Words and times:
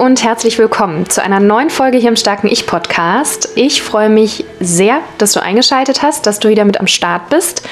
Und 0.00 0.24
herzlich 0.24 0.58
willkommen 0.58 1.10
zu 1.10 1.22
einer 1.22 1.40
neuen 1.40 1.68
Folge 1.68 1.98
hier 1.98 2.08
im 2.08 2.16
Starken 2.16 2.46
Ich 2.46 2.66
Podcast. 2.66 3.50
Ich 3.54 3.82
freue 3.82 4.08
mich 4.08 4.46
sehr, 4.58 5.00
dass 5.18 5.32
du 5.32 5.42
eingeschaltet 5.42 6.00
hast, 6.00 6.26
dass 6.26 6.38
du 6.38 6.48
wieder 6.48 6.64
mit 6.64 6.80
am 6.80 6.86
Start 6.86 7.28
bist 7.28 7.68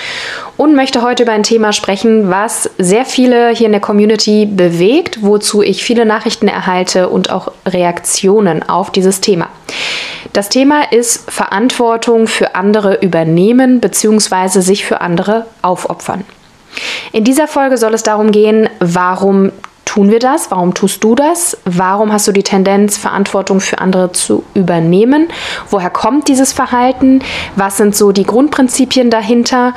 und 0.58 0.74
möchte 0.74 1.00
heute 1.00 1.22
über 1.22 1.32
ein 1.32 1.42
Thema 1.42 1.72
sprechen, 1.72 2.28
was 2.28 2.68
sehr 2.76 3.06
viele 3.06 3.48
hier 3.48 3.64
in 3.64 3.72
der 3.72 3.80
Community 3.80 4.44
bewegt, 4.44 5.22
wozu 5.22 5.62
ich 5.62 5.82
viele 5.82 6.04
Nachrichten 6.04 6.48
erhalte 6.48 7.08
und 7.08 7.30
auch 7.30 7.50
Reaktionen 7.64 8.62
auf 8.62 8.90
dieses 8.90 9.22
Thema. 9.22 9.48
Das 10.34 10.50
Thema 10.50 10.92
ist 10.92 11.30
Verantwortung 11.30 12.26
für 12.26 12.54
andere 12.54 12.96
übernehmen 12.96 13.80
bzw. 13.80 14.60
sich 14.60 14.84
für 14.84 15.00
andere 15.00 15.46
aufopfern. 15.62 16.26
In 17.12 17.24
dieser 17.24 17.48
Folge 17.48 17.78
soll 17.78 17.94
es 17.94 18.02
darum 18.02 18.32
gehen, 18.32 18.68
warum 18.80 19.50
tun 19.98 20.12
wir 20.12 20.20
das? 20.20 20.52
Warum 20.52 20.74
tust 20.74 21.02
du 21.02 21.16
das? 21.16 21.58
Warum 21.64 22.12
hast 22.12 22.28
du 22.28 22.32
die 22.32 22.44
Tendenz, 22.44 22.96
Verantwortung 22.96 23.58
für 23.58 23.80
andere 23.80 24.12
zu 24.12 24.44
übernehmen? 24.54 25.26
Woher 25.70 25.90
kommt 25.90 26.28
dieses 26.28 26.52
Verhalten? 26.52 27.20
Was 27.56 27.78
sind 27.78 27.96
so 27.96 28.12
die 28.12 28.22
Grundprinzipien 28.22 29.10
dahinter? 29.10 29.74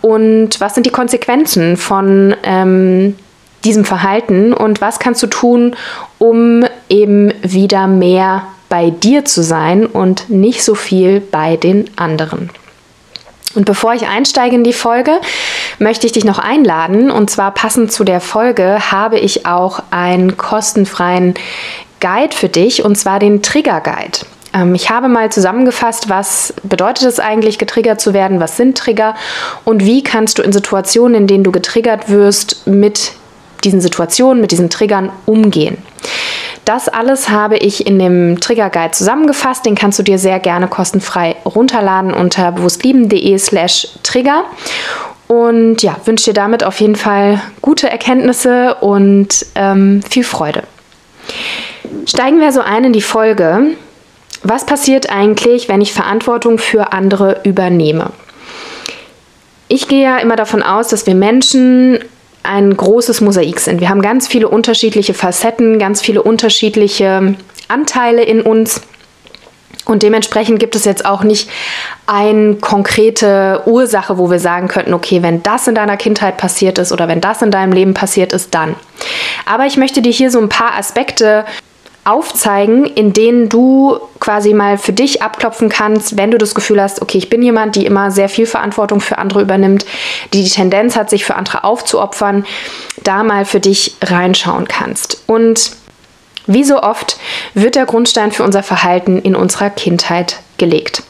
Und 0.00 0.60
was 0.60 0.74
sind 0.74 0.86
die 0.86 0.90
Konsequenzen 0.90 1.76
von 1.76 2.36
ähm, 2.44 3.16
diesem 3.64 3.84
Verhalten? 3.84 4.52
Und 4.52 4.80
was 4.80 5.00
kannst 5.00 5.24
du 5.24 5.26
tun, 5.26 5.74
um 6.20 6.64
eben 6.88 7.32
wieder 7.42 7.88
mehr 7.88 8.42
bei 8.68 8.90
dir 8.90 9.24
zu 9.24 9.42
sein 9.42 9.86
und 9.86 10.30
nicht 10.30 10.62
so 10.62 10.76
viel 10.76 11.18
bei 11.18 11.56
den 11.56 11.90
anderen? 11.96 12.50
Und 13.54 13.64
bevor 13.64 13.94
ich 13.94 14.06
einsteige 14.06 14.56
in 14.56 14.64
die 14.64 14.72
Folge, 14.72 15.20
möchte 15.78 16.06
ich 16.06 16.12
dich 16.12 16.24
noch 16.24 16.38
einladen. 16.38 17.10
Und 17.10 17.30
zwar 17.30 17.52
passend 17.52 17.92
zu 17.92 18.04
der 18.04 18.20
Folge 18.20 18.90
habe 18.90 19.18
ich 19.18 19.46
auch 19.46 19.80
einen 19.90 20.36
kostenfreien 20.36 21.34
Guide 22.00 22.36
für 22.36 22.48
dich, 22.48 22.84
und 22.84 22.96
zwar 22.96 23.18
den 23.18 23.42
Trigger 23.42 23.80
Guide. 23.80 24.18
Ähm, 24.52 24.74
ich 24.74 24.90
habe 24.90 25.08
mal 25.08 25.30
zusammengefasst, 25.30 26.08
was 26.08 26.54
bedeutet 26.62 27.04
es 27.04 27.20
eigentlich, 27.20 27.58
getriggert 27.58 28.00
zu 28.00 28.14
werden, 28.14 28.40
was 28.40 28.56
sind 28.56 28.78
Trigger 28.78 29.14
und 29.64 29.84
wie 29.84 30.02
kannst 30.02 30.38
du 30.38 30.42
in 30.42 30.52
Situationen, 30.52 31.14
in 31.14 31.26
denen 31.26 31.44
du 31.44 31.52
getriggert 31.52 32.08
wirst, 32.08 32.66
mit 32.66 33.12
diesen 33.64 33.80
Situationen, 33.80 34.40
mit 34.40 34.50
diesen 34.50 34.70
Triggern 34.70 35.10
umgehen. 35.26 35.78
Das 36.64 36.88
alles 36.88 37.28
habe 37.28 37.56
ich 37.56 37.86
in 37.86 37.98
dem 37.98 38.40
Trigger 38.40 38.70
Guide 38.70 38.92
zusammengefasst. 38.92 39.66
Den 39.66 39.74
kannst 39.74 39.98
du 39.98 40.02
dir 40.02 40.18
sehr 40.18 40.40
gerne 40.40 40.66
kostenfrei 40.66 41.36
runterladen 41.44 42.14
unter 42.14 42.52
bewusstlieben.de 42.52 43.36
slash 43.38 43.88
Trigger. 44.02 44.44
Und 45.26 45.82
ja, 45.82 45.96
wünsche 46.04 46.26
dir 46.30 46.34
damit 46.34 46.64
auf 46.64 46.80
jeden 46.80 46.96
Fall 46.96 47.40
gute 47.60 47.90
Erkenntnisse 47.90 48.76
und 48.76 49.46
ähm, 49.54 50.02
viel 50.08 50.24
Freude. 50.24 50.62
Steigen 52.06 52.40
wir 52.40 52.52
so 52.52 52.60
ein 52.60 52.84
in 52.84 52.92
die 52.92 53.02
Folge. 53.02 53.74
Was 54.42 54.66
passiert 54.66 55.10
eigentlich, 55.10 55.68
wenn 55.68 55.80
ich 55.80 55.92
Verantwortung 55.92 56.58
für 56.58 56.92
andere 56.92 57.40
übernehme? 57.44 58.10
Ich 59.68 59.88
gehe 59.88 60.02
ja 60.02 60.18
immer 60.18 60.36
davon 60.36 60.62
aus, 60.62 60.88
dass 60.88 61.06
wir 61.06 61.14
Menschen 61.14 61.98
ein 62.44 62.76
großes 62.76 63.20
Mosaik 63.20 63.58
sind. 63.58 63.80
Wir 63.80 63.88
haben 63.88 64.02
ganz 64.02 64.28
viele 64.28 64.48
unterschiedliche 64.48 65.14
Facetten, 65.14 65.78
ganz 65.78 66.00
viele 66.00 66.22
unterschiedliche 66.22 67.34
Anteile 67.68 68.22
in 68.22 68.42
uns. 68.42 68.82
Und 69.86 70.02
dementsprechend 70.02 70.60
gibt 70.60 70.76
es 70.76 70.84
jetzt 70.84 71.04
auch 71.04 71.24
nicht 71.24 71.50
eine 72.06 72.54
konkrete 72.56 73.62
Ursache, 73.66 74.16
wo 74.16 74.30
wir 74.30 74.38
sagen 74.38 74.68
könnten, 74.68 74.94
okay, 74.94 75.22
wenn 75.22 75.42
das 75.42 75.68
in 75.68 75.74
deiner 75.74 75.96
Kindheit 75.96 76.36
passiert 76.36 76.78
ist 76.78 76.92
oder 76.92 77.08
wenn 77.08 77.20
das 77.20 77.42
in 77.42 77.50
deinem 77.50 77.72
Leben 77.72 77.92
passiert 77.92 78.32
ist, 78.32 78.54
dann. 78.54 78.76
Aber 79.44 79.66
ich 79.66 79.76
möchte 79.76 80.00
dir 80.00 80.12
hier 80.12 80.30
so 80.30 80.40
ein 80.40 80.48
paar 80.48 80.78
Aspekte 80.78 81.44
aufzeigen, 82.04 82.84
in 82.84 83.12
denen 83.12 83.48
du 83.48 83.98
quasi 84.20 84.52
mal 84.52 84.78
für 84.78 84.92
dich 84.92 85.22
abklopfen 85.22 85.68
kannst, 85.68 86.16
wenn 86.16 86.30
du 86.30 86.38
das 86.38 86.54
Gefühl 86.54 86.80
hast, 86.80 87.00
okay, 87.00 87.18
ich 87.18 87.30
bin 87.30 87.42
jemand, 87.42 87.76
die 87.76 87.86
immer 87.86 88.10
sehr 88.10 88.28
viel 88.28 88.46
Verantwortung 88.46 89.00
für 89.00 89.18
andere 89.18 89.42
übernimmt, 89.42 89.86
die 90.32 90.42
die 90.42 90.50
Tendenz 90.50 90.96
hat, 90.96 91.10
sich 91.10 91.24
für 91.24 91.36
andere 91.36 91.64
aufzuopfern, 91.64 92.44
da 93.02 93.22
mal 93.22 93.44
für 93.44 93.60
dich 93.60 93.96
reinschauen 94.02 94.68
kannst. 94.68 95.22
Und 95.26 95.72
wie 96.46 96.64
so 96.64 96.82
oft 96.82 97.16
wird 97.54 97.74
der 97.74 97.86
Grundstein 97.86 98.32
für 98.32 98.42
unser 98.42 98.62
Verhalten 98.62 99.18
in 99.18 99.34
unserer 99.34 99.70
Kindheit 99.70 100.40
gelegt. 100.58 101.02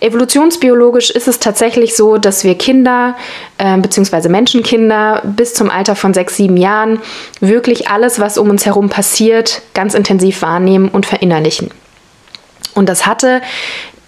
Evolutionsbiologisch 0.00 1.10
ist 1.10 1.28
es 1.28 1.38
tatsächlich 1.38 1.96
so, 1.96 2.18
dass 2.18 2.44
wir 2.44 2.56
Kinder 2.56 3.16
äh, 3.58 3.76
bzw. 3.78 4.28
Menschenkinder 4.28 5.22
bis 5.24 5.54
zum 5.54 5.70
Alter 5.70 5.96
von 5.96 6.14
sechs, 6.14 6.36
sieben 6.36 6.56
Jahren 6.56 7.00
wirklich 7.40 7.88
alles, 7.88 8.20
was 8.20 8.38
um 8.38 8.50
uns 8.50 8.66
herum 8.66 8.88
passiert, 8.88 9.62
ganz 9.74 9.94
intensiv 9.94 10.42
wahrnehmen 10.42 10.88
und 10.88 11.06
verinnerlichen. 11.06 11.70
Und 12.74 12.88
das 12.88 13.06
hatte 13.06 13.42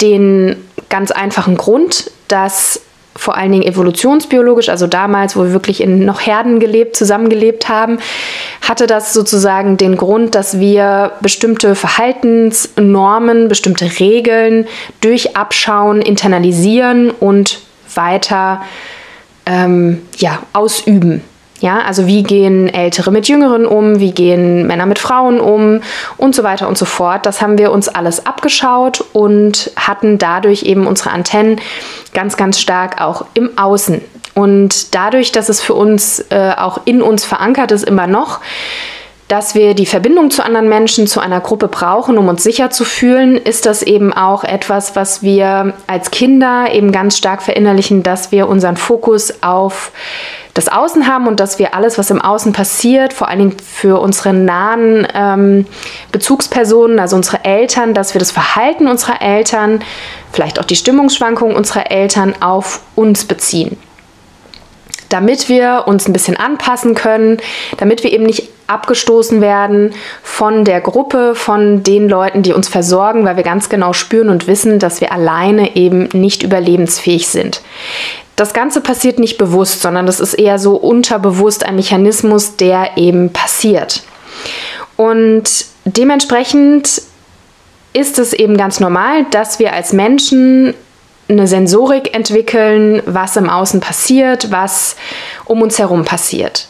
den 0.00 0.56
ganz 0.88 1.10
einfachen 1.10 1.56
Grund, 1.56 2.10
dass 2.28 2.80
vor 3.20 3.36
allen 3.36 3.52
Dingen 3.52 3.66
evolutionsbiologisch, 3.66 4.70
also 4.70 4.86
damals, 4.86 5.36
wo 5.36 5.44
wir 5.44 5.52
wirklich 5.52 5.82
in 5.82 6.06
noch 6.06 6.22
Herden 6.22 6.58
gelebt, 6.58 6.96
zusammengelebt 6.96 7.68
haben, 7.68 7.98
hatte 8.62 8.86
das 8.86 9.12
sozusagen 9.12 9.76
den 9.76 9.98
Grund, 9.98 10.34
dass 10.34 10.58
wir 10.58 11.12
bestimmte 11.20 11.74
Verhaltensnormen, 11.74 13.48
bestimmte 13.48 14.00
Regeln 14.00 14.66
durch 15.02 15.36
Abschauen 15.36 16.00
internalisieren 16.00 17.10
und 17.10 17.60
weiter 17.94 18.62
ähm, 19.44 20.00
ja, 20.16 20.38
ausüben. 20.54 21.20
Ja, 21.60 21.82
also 21.82 22.06
wie 22.06 22.22
gehen 22.22 22.72
Ältere 22.72 23.10
mit 23.10 23.28
Jüngeren 23.28 23.66
um, 23.66 24.00
wie 24.00 24.12
gehen 24.12 24.66
Männer 24.66 24.86
mit 24.86 24.98
Frauen 24.98 25.40
um 25.40 25.82
und 26.16 26.34
so 26.34 26.42
weiter 26.42 26.66
und 26.68 26.78
so 26.78 26.86
fort. 26.86 27.26
Das 27.26 27.42
haben 27.42 27.58
wir 27.58 27.70
uns 27.70 27.88
alles 27.88 28.26
abgeschaut 28.26 29.04
und 29.12 29.70
hatten 29.76 30.16
dadurch 30.16 30.62
eben 30.62 30.86
unsere 30.86 31.10
Antennen 31.10 31.60
ganz, 32.14 32.38
ganz 32.38 32.58
stark 32.58 33.02
auch 33.02 33.26
im 33.34 33.58
Außen. 33.58 34.00
Und 34.34 34.94
dadurch, 34.94 35.32
dass 35.32 35.50
es 35.50 35.60
für 35.60 35.74
uns 35.74 36.24
äh, 36.30 36.52
auch 36.56 36.80
in 36.86 37.02
uns 37.02 37.24
verankert 37.26 37.72
ist, 37.72 37.84
immer 37.84 38.06
noch, 38.06 38.40
dass 39.30 39.54
wir 39.54 39.74
die 39.74 39.86
Verbindung 39.86 40.32
zu 40.32 40.44
anderen 40.44 40.68
Menschen, 40.68 41.06
zu 41.06 41.20
einer 41.20 41.38
Gruppe 41.38 41.68
brauchen, 41.68 42.18
um 42.18 42.26
uns 42.26 42.42
sicher 42.42 42.70
zu 42.70 42.84
fühlen, 42.84 43.36
ist 43.36 43.64
das 43.64 43.82
eben 43.84 44.12
auch 44.12 44.42
etwas, 44.42 44.96
was 44.96 45.22
wir 45.22 45.74
als 45.86 46.10
Kinder 46.10 46.66
eben 46.72 46.90
ganz 46.90 47.16
stark 47.16 47.40
verinnerlichen, 47.40 48.02
dass 48.02 48.32
wir 48.32 48.48
unseren 48.48 48.76
Fokus 48.76 49.40
auf 49.40 49.92
das 50.54 50.66
Außen 50.66 51.06
haben 51.06 51.28
und 51.28 51.38
dass 51.38 51.60
wir 51.60 51.74
alles, 51.74 51.96
was 51.96 52.10
im 52.10 52.20
Außen 52.20 52.52
passiert, 52.52 53.12
vor 53.12 53.28
allen 53.28 53.38
Dingen 53.38 53.56
für 53.60 54.00
unsere 54.00 54.32
nahen 54.32 55.06
ähm, 55.14 55.64
Bezugspersonen, 56.10 56.98
also 56.98 57.14
unsere 57.14 57.44
Eltern, 57.44 57.94
dass 57.94 58.14
wir 58.14 58.18
das 58.18 58.32
Verhalten 58.32 58.88
unserer 58.88 59.22
Eltern, 59.22 59.80
vielleicht 60.32 60.58
auch 60.58 60.64
die 60.64 60.74
Stimmungsschwankungen 60.74 61.54
unserer 61.54 61.92
Eltern 61.92 62.34
auf 62.40 62.80
uns 62.96 63.26
beziehen. 63.26 63.78
Damit 65.08 65.48
wir 65.48 65.84
uns 65.86 66.08
ein 66.08 66.12
bisschen 66.12 66.36
anpassen 66.36 66.96
können, 66.96 67.38
damit 67.78 68.02
wir 68.02 68.12
eben 68.12 68.24
nicht 68.24 68.48
abgestoßen 68.70 69.40
werden 69.40 69.92
von 70.22 70.64
der 70.64 70.80
Gruppe, 70.80 71.34
von 71.34 71.82
den 71.82 72.08
Leuten, 72.08 72.42
die 72.42 72.52
uns 72.52 72.68
versorgen, 72.68 73.24
weil 73.24 73.36
wir 73.36 73.42
ganz 73.42 73.68
genau 73.68 73.92
spüren 73.92 74.28
und 74.28 74.46
wissen, 74.46 74.78
dass 74.78 75.00
wir 75.00 75.12
alleine 75.12 75.76
eben 75.76 76.08
nicht 76.12 76.42
überlebensfähig 76.42 77.28
sind. 77.28 77.60
Das 78.36 78.54
Ganze 78.54 78.80
passiert 78.80 79.18
nicht 79.18 79.36
bewusst, 79.36 79.82
sondern 79.82 80.06
das 80.06 80.18
ist 80.18 80.34
eher 80.34 80.58
so 80.58 80.76
unterbewusst 80.76 81.66
ein 81.66 81.76
Mechanismus, 81.76 82.56
der 82.56 82.96
eben 82.96 83.32
passiert. 83.32 84.02
Und 84.96 85.66
dementsprechend 85.84 87.02
ist 87.92 88.18
es 88.18 88.32
eben 88.32 88.56
ganz 88.56 88.80
normal, 88.80 89.26
dass 89.30 89.58
wir 89.58 89.72
als 89.72 89.92
Menschen 89.92 90.74
eine 91.28 91.46
Sensorik 91.46 92.14
entwickeln, 92.14 93.02
was 93.06 93.36
im 93.36 93.48
Außen 93.48 93.80
passiert, 93.80 94.50
was 94.50 94.96
um 95.44 95.62
uns 95.62 95.78
herum 95.78 96.04
passiert. 96.04 96.69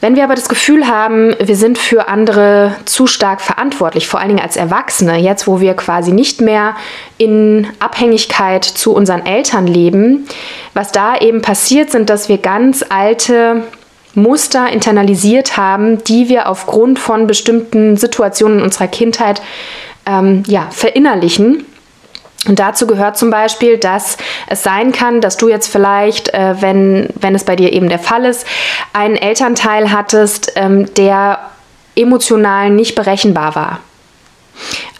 Wenn 0.00 0.16
wir 0.16 0.24
aber 0.24 0.34
das 0.34 0.48
Gefühl 0.48 0.88
haben, 0.88 1.34
wir 1.38 1.56
sind 1.56 1.76
für 1.76 2.08
andere 2.08 2.74
zu 2.86 3.06
stark 3.06 3.42
verantwortlich, 3.42 4.08
vor 4.08 4.18
allen 4.18 4.30
Dingen 4.30 4.40
als 4.40 4.56
Erwachsene, 4.56 5.18
jetzt 5.18 5.46
wo 5.46 5.60
wir 5.60 5.74
quasi 5.74 6.12
nicht 6.12 6.40
mehr 6.40 6.74
in 7.18 7.66
Abhängigkeit 7.80 8.64
zu 8.64 8.94
unseren 8.94 9.26
Eltern 9.26 9.66
leben, 9.66 10.26
was 10.72 10.90
da 10.90 11.18
eben 11.18 11.42
passiert, 11.42 11.90
sind, 11.90 12.08
dass 12.08 12.30
wir 12.30 12.38
ganz 12.38 12.82
alte 12.88 13.64
Muster 14.14 14.72
internalisiert 14.72 15.58
haben, 15.58 16.02
die 16.04 16.28
wir 16.30 16.48
aufgrund 16.48 16.98
von 16.98 17.26
bestimmten 17.26 17.98
Situationen 17.98 18.62
unserer 18.62 18.88
Kindheit 18.88 19.42
ähm, 20.06 20.42
ja, 20.46 20.68
verinnerlichen. 20.70 21.66
Und 22.46 22.58
dazu 22.58 22.86
gehört 22.86 23.18
zum 23.18 23.30
Beispiel, 23.30 23.76
dass 23.76 24.16
es 24.46 24.62
sein 24.62 24.92
kann, 24.92 25.20
dass 25.20 25.36
du 25.36 25.48
jetzt 25.48 25.70
vielleicht, 25.70 26.32
äh, 26.32 26.54
wenn, 26.60 27.08
wenn 27.20 27.34
es 27.34 27.44
bei 27.44 27.54
dir 27.54 27.72
eben 27.72 27.88
der 27.88 27.98
Fall 27.98 28.24
ist, 28.24 28.46
einen 28.94 29.16
Elternteil 29.16 29.92
hattest, 29.92 30.52
ähm, 30.56 30.92
der 30.94 31.38
emotional 31.96 32.70
nicht 32.70 32.94
berechenbar 32.94 33.54
war. 33.54 33.80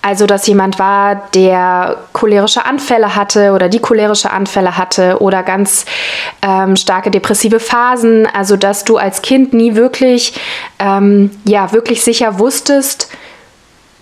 Also, 0.03 0.27
dass 0.27 0.47
jemand 0.47 0.79
war, 0.79 1.29
der 1.35 1.99
cholerische 2.15 2.65
Anfälle 2.65 3.15
hatte 3.17 3.53
oder 3.53 3.69
die 3.69 3.81
cholerische 3.81 4.31
Anfälle 4.31 4.79
hatte 4.79 5.21
oder 5.21 5.43
ganz 5.43 5.85
ähm, 6.41 6.77
starke 6.77 7.11
depressive 7.11 7.61
Phasen. 7.61 8.27
Also, 8.27 8.57
dass 8.57 8.85
du 8.85 8.97
als 8.97 9.21
Kind 9.21 9.53
nie 9.53 9.75
wirklich, 9.75 10.33
ähm, 10.79 11.31
ja, 11.45 11.73
wirklich 11.73 12.03
sicher 12.03 12.39
wusstest, 12.39 13.11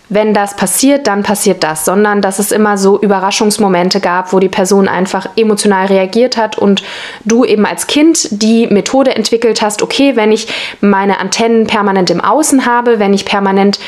wenn 0.08 0.32
das 0.32 0.56
passiert, 0.56 1.06
dann 1.06 1.22
passiert 1.22 1.62
das, 1.62 1.84
sondern 1.84 2.22
dass 2.22 2.38
es 2.38 2.52
immer 2.52 2.78
so 2.78 2.98
Überraschungsmomente 2.98 4.00
gab, 4.00 4.32
wo 4.32 4.38
die 4.38 4.48
Person 4.48 4.88
einfach 4.88 5.28
emotional 5.36 5.86
reagiert 5.86 6.36
hat 6.36 6.58
und 6.58 6.82
du 7.24 7.44
eben 7.44 7.66
als 7.66 7.86
Kind 7.86 8.28
die 8.42 8.66
Methode 8.66 9.14
entwickelt 9.14 9.60
hast, 9.60 9.82
okay, 9.82 10.16
wenn 10.16 10.32
ich 10.32 10.48
meine 10.80 11.20
Antennen 11.20 11.66
permanent 11.66 12.10
im 12.10 12.20
Außen 12.20 12.64
habe, 12.64 12.98
wenn 12.98 13.12
ich 13.12 13.24
permanent 13.24 13.78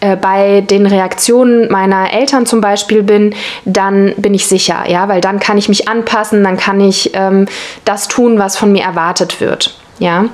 äh, 0.00 0.16
bei 0.16 0.62
den 0.62 0.86
Reaktionen 0.86 1.70
meiner 1.70 2.12
Eltern 2.12 2.46
zum 2.46 2.60
Beispiel 2.60 3.02
bin, 3.02 3.34
dann 3.64 4.14
bin 4.16 4.34
ich 4.34 4.46
sicher, 4.46 4.84
ja, 4.88 5.08
weil 5.08 5.20
dann 5.20 5.40
kann 5.40 5.58
ich 5.58 5.68
mich 5.68 5.88
anpassen, 5.88 6.44
dann 6.44 6.56
kann 6.56 6.80
ich 6.80 7.10
ähm, 7.14 7.46
das 7.84 8.08
tun, 8.08 8.38
was 8.38 8.56
von 8.56 8.72
mir 8.72 8.82
erwartet 8.82 9.40
wird, 9.40 9.78
ja. 9.98 10.26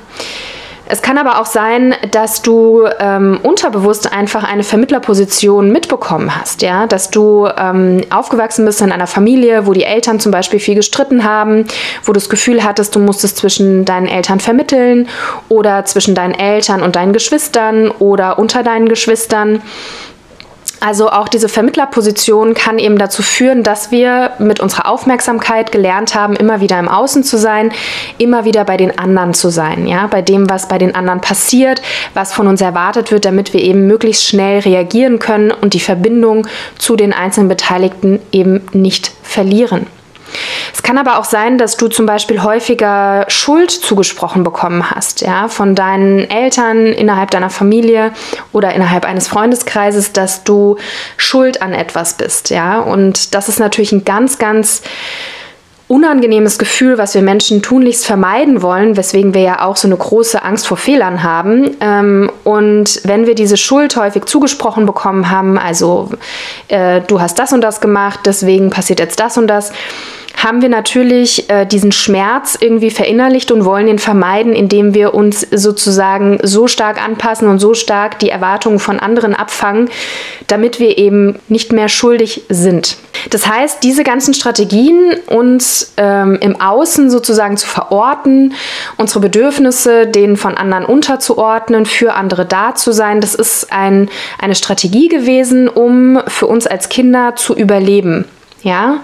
Es 0.89 1.03
kann 1.03 1.19
aber 1.19 1.41
auch 1.41 1.47
sein, 1.47 1.95
dass 2.13 2.43
du 2.43 2.87
ähm, 3.01 3.41
unterbewusst 3.43 4.13
einfach 4.13 4.45
eine 4.45 4.63
Vermittlerposition 4.63 5.73
mitbekommen 5.73 6.37
hast, 6.37 6.63
ja, 6.63 6.87
dass 6.87 7.11
du 7.11 7.49
ähm, 7.57 8.03
aufgewachsen 8.11 8.65
bist 8.65 8.81
in 8.81 8.93
einer 8.93 9.09
Familie, 9.09 9.67
wo 9.67 9.73
die 9.73 9.83
Eltern 9.83 10.21
zum 10.21 10.31
Beispiel 10.31 10.61
viel 10.61 10.77
gestritten 10.77 11.25
haben, 11.25 11.67
wo 12.05 12.13
du 12.13 12.21
das 12.21 12.29
Gefühl 12.29 12.63
hattest, 12.63 12.95
du 12.95 13.01
musstest 13.01 13.39
zwischen 13.39 13.85
deinen 13.85 14.07
Eltern 14.07 14.39
vermitteln 14.39 15.09
oder 15.49 15.85
zwischen 15.85 16.15
deinen 16.15 16.35
Eltern 16.35 16.83
und 16.83 16.95
deinen 16.95 17.13
Geschwistern 17.13 17.91
oder 17.91 18.39
unter 18.39 18.63
deinen 18.63 18.89
Geschwistern. 18.89 19.63
Also 20.81 21.11
auch 21.11 21.29
diese 21.29 21.49
Vermittlerposition 21.49 22.55
kann 22.55 22.79
eben 22.79 22.99
dazu 22.99 23.23
führen, 23.23 23.63
dass 23.63 23.91
wir 23.91 24.33
mit 24.39 24.61
unserer 24.61 24.89
Aufmerksamkeit 24.89 25.73
gelernt 25.73 26.15
haben, 26.15 26.37
immer 26.37 26.61
wieder 26.61 26.79
im 26.79 26.89
Außen 26.89 27.25
zu 27.25 27.39
sein, 27.39 27.73
immer 28.19 28.45
wieder 28.45 28.65
bei 28.65 28.77
den 28.77 28.99
anderen 28.99 29.33
zu 29.33 29.49
sein, 29.49 29.87
ja, 29.87 30.07
bei 30.07 30.21
dem, 30.21 30.51
was 30.51 30.69
bei 30.69 30.79
den 30.79 30.95
anderen 30.95 31.21
passiert, 31.21 31.81
was 32.15 32.33
von 32.33 32.47
uns 32.47 32.61
erwartet 32.61 33.11
wird, 33.11 33.25
damit 33.25 33.53
wir 33.55 33.61
eben 33.63 33.87
möglichst 33.87 34.25
schnell 34.25 34.61
reagieren 34.61 35.19
können 35.19 35.51
und 35.51 35.73
die 35.73 35.81
Verbindung 35.81 36.47
zu 36.79 36.97
den 36.97 37.13
einzelnen 37.13 37.49
Beteiligten 37.49 38.21
eben 38.31 38.67
nicht 38.73 39.13
verlieren. 39.23 39.87
Es 40.73 40.83
kann 40.83 40.99
aber 40.99 41.19
auch 41.19 41.25
sein, 41.25 41.59
dass 41.59 41.77
du 41.77 41.89
zum 41.89 42.07
Beispiel 42.07 42.43
häufiger 42.43 43.25
Schuld 43.29 43.71
zugesprochen 43.71 44.45
bekommen 44.45 44.91
hast, 44.91 45.21
ja, 45.21 45.49
von 45.49 45.75
deinen 45.75 46.31
Eltern 46.31 46.87
innerhalb 46.87 47.31
deiner 47.31 47.51
Familie 47.51 48.13
oder 48.53 48.75
innerhalb 48.75 49.05
eines 49.05 49.29
Freundeskreises, 49.29 50.13
dass 50.13 50.45
du 50.45 50.77
schuld 51.17 51.63
an 51.63 51.73
etwas 51.73 52.15
bist, 52.15 52.51
ja. 52.51 52.81
Und 52.81 53.35
das 53.35 53.49
ist 53.49 53.59
natürlich 53.59 53.93
ein 53.93 54.05
ganz, 54.05 54.39
ganz 54.39 54.83
unangenehmes 55.89 56.59
Gefühl, 56.59 56.99
was 56.99 57.15
wir 57.15 57.23
Menschen 57.23 57.63
tunlichst 57.63 58.07
vermeiden 58.07 58.61
wollen, 58.61 58.97
weswegen 58.97 59.35
wir 59.35 59.43
ja 59.43 59.65
auch 59.65 59.77
so 59.77 59.87
eine 59.87 59.97
große 59.97 60.43
Angst 60.43 60.67
vor 60.67 60.77
Fehlern 60.77 61.23
haben. 61.23 61.77
Ähm, 61.81 62.31
und 62.43 63.01
wenn 63.05 63.27
wir 63.27 63.37
diese 63.37 63.57
Schuld 63.57 63.97
häufig 63.97 64.25
zugesprochen 64.25 64.85
bekommen 64.85 65.31
haben, 65.31 65.59
also 65.59 66.11
äh, 66.69 67.01
du 67.03 67.21
hast 67.21 67.39
das 67.39 67.53
und 67.53 67.61
das 67.61 67.81
gemacht, 67.81 68.21
deswegen 68.25 68.71
passiert 68.71 68.99
jetzt 68.99 69.21
das 69.21 69.39
und 69.39 69.47
das, 69.47 69.73
haben 70.37 70.61
wir 70.61 70.69
natürlich 70.69 71.49
äh, 71.49 71.65
diesen 71.65 71.93
Schmerz 71.93 72.57
irgendwie 72.61 72.91
verinnerlicht 72.91 73.51
und 73.51 73.65
wollen 73.65 73.89
ihn 73.89 73.99
vermeiden, 73.99 74.53
indem 74.53 74.95
wir 74.95 75.15
uns 75.15 75.41
sozusagen 75.51 76.39
so 76.43 76.69
stark 76.69 77.03
anpassen 77.03 77.49
und 77.49 77.59
so 77.59 77.73
stark 77.73 78.19
die 78.19 78.29
Erwartungen 78.29 78.79
von 78.79 79.01
anderen 79.01 79.35
abfangen, 79.35 79.89
damit 80.47 80.79
wir 80.79 80.99
eben 80.99 81.39
nicht 81.49 81.73
mehr 81.73 81.89
schuldig 81.89 82.43
sind. 82.51 82.97
Das 83.31 83.49
heißt, 83.49 83.83
diese 83.83 84.05
ganzen 84.05 84.35
Strategien, 84.35 85.15
uns 85.27 85.95
ähm, 85.97 86.39
im 86.41 86.61
Außen 86.61 87.11
sozusagen 87.11 87.57
zu 87.57 87.67
verorten, 87.67 88.55
unsere 88.99 89.21
Bedürfnisse 89.21 90.07
denen 90.07 90.37
von 90.37 90.57
anderen 90.57 90.85
unterzuordnen, 90.85 91.87
für 91.87 92.15
andere 92.15 92.45
da 92.45 92.75
zu 92.75 92.93
sein, 92.93 93.23
das 93.23 93.35
ist 93.35 93.73
ein, 93.73 94.11
eine 94.39 94.55
Strategie 94.55 95.09
gewesen, 95.09 95.69
um 95.69 96.21
für 96.27 96.47
uns 96.47 96.67
als 96.67 96.91
Kinder 96.91 97.37
zu 97.37 97.57
überleben. 97.57 98.27
Ja, 98.63 99.01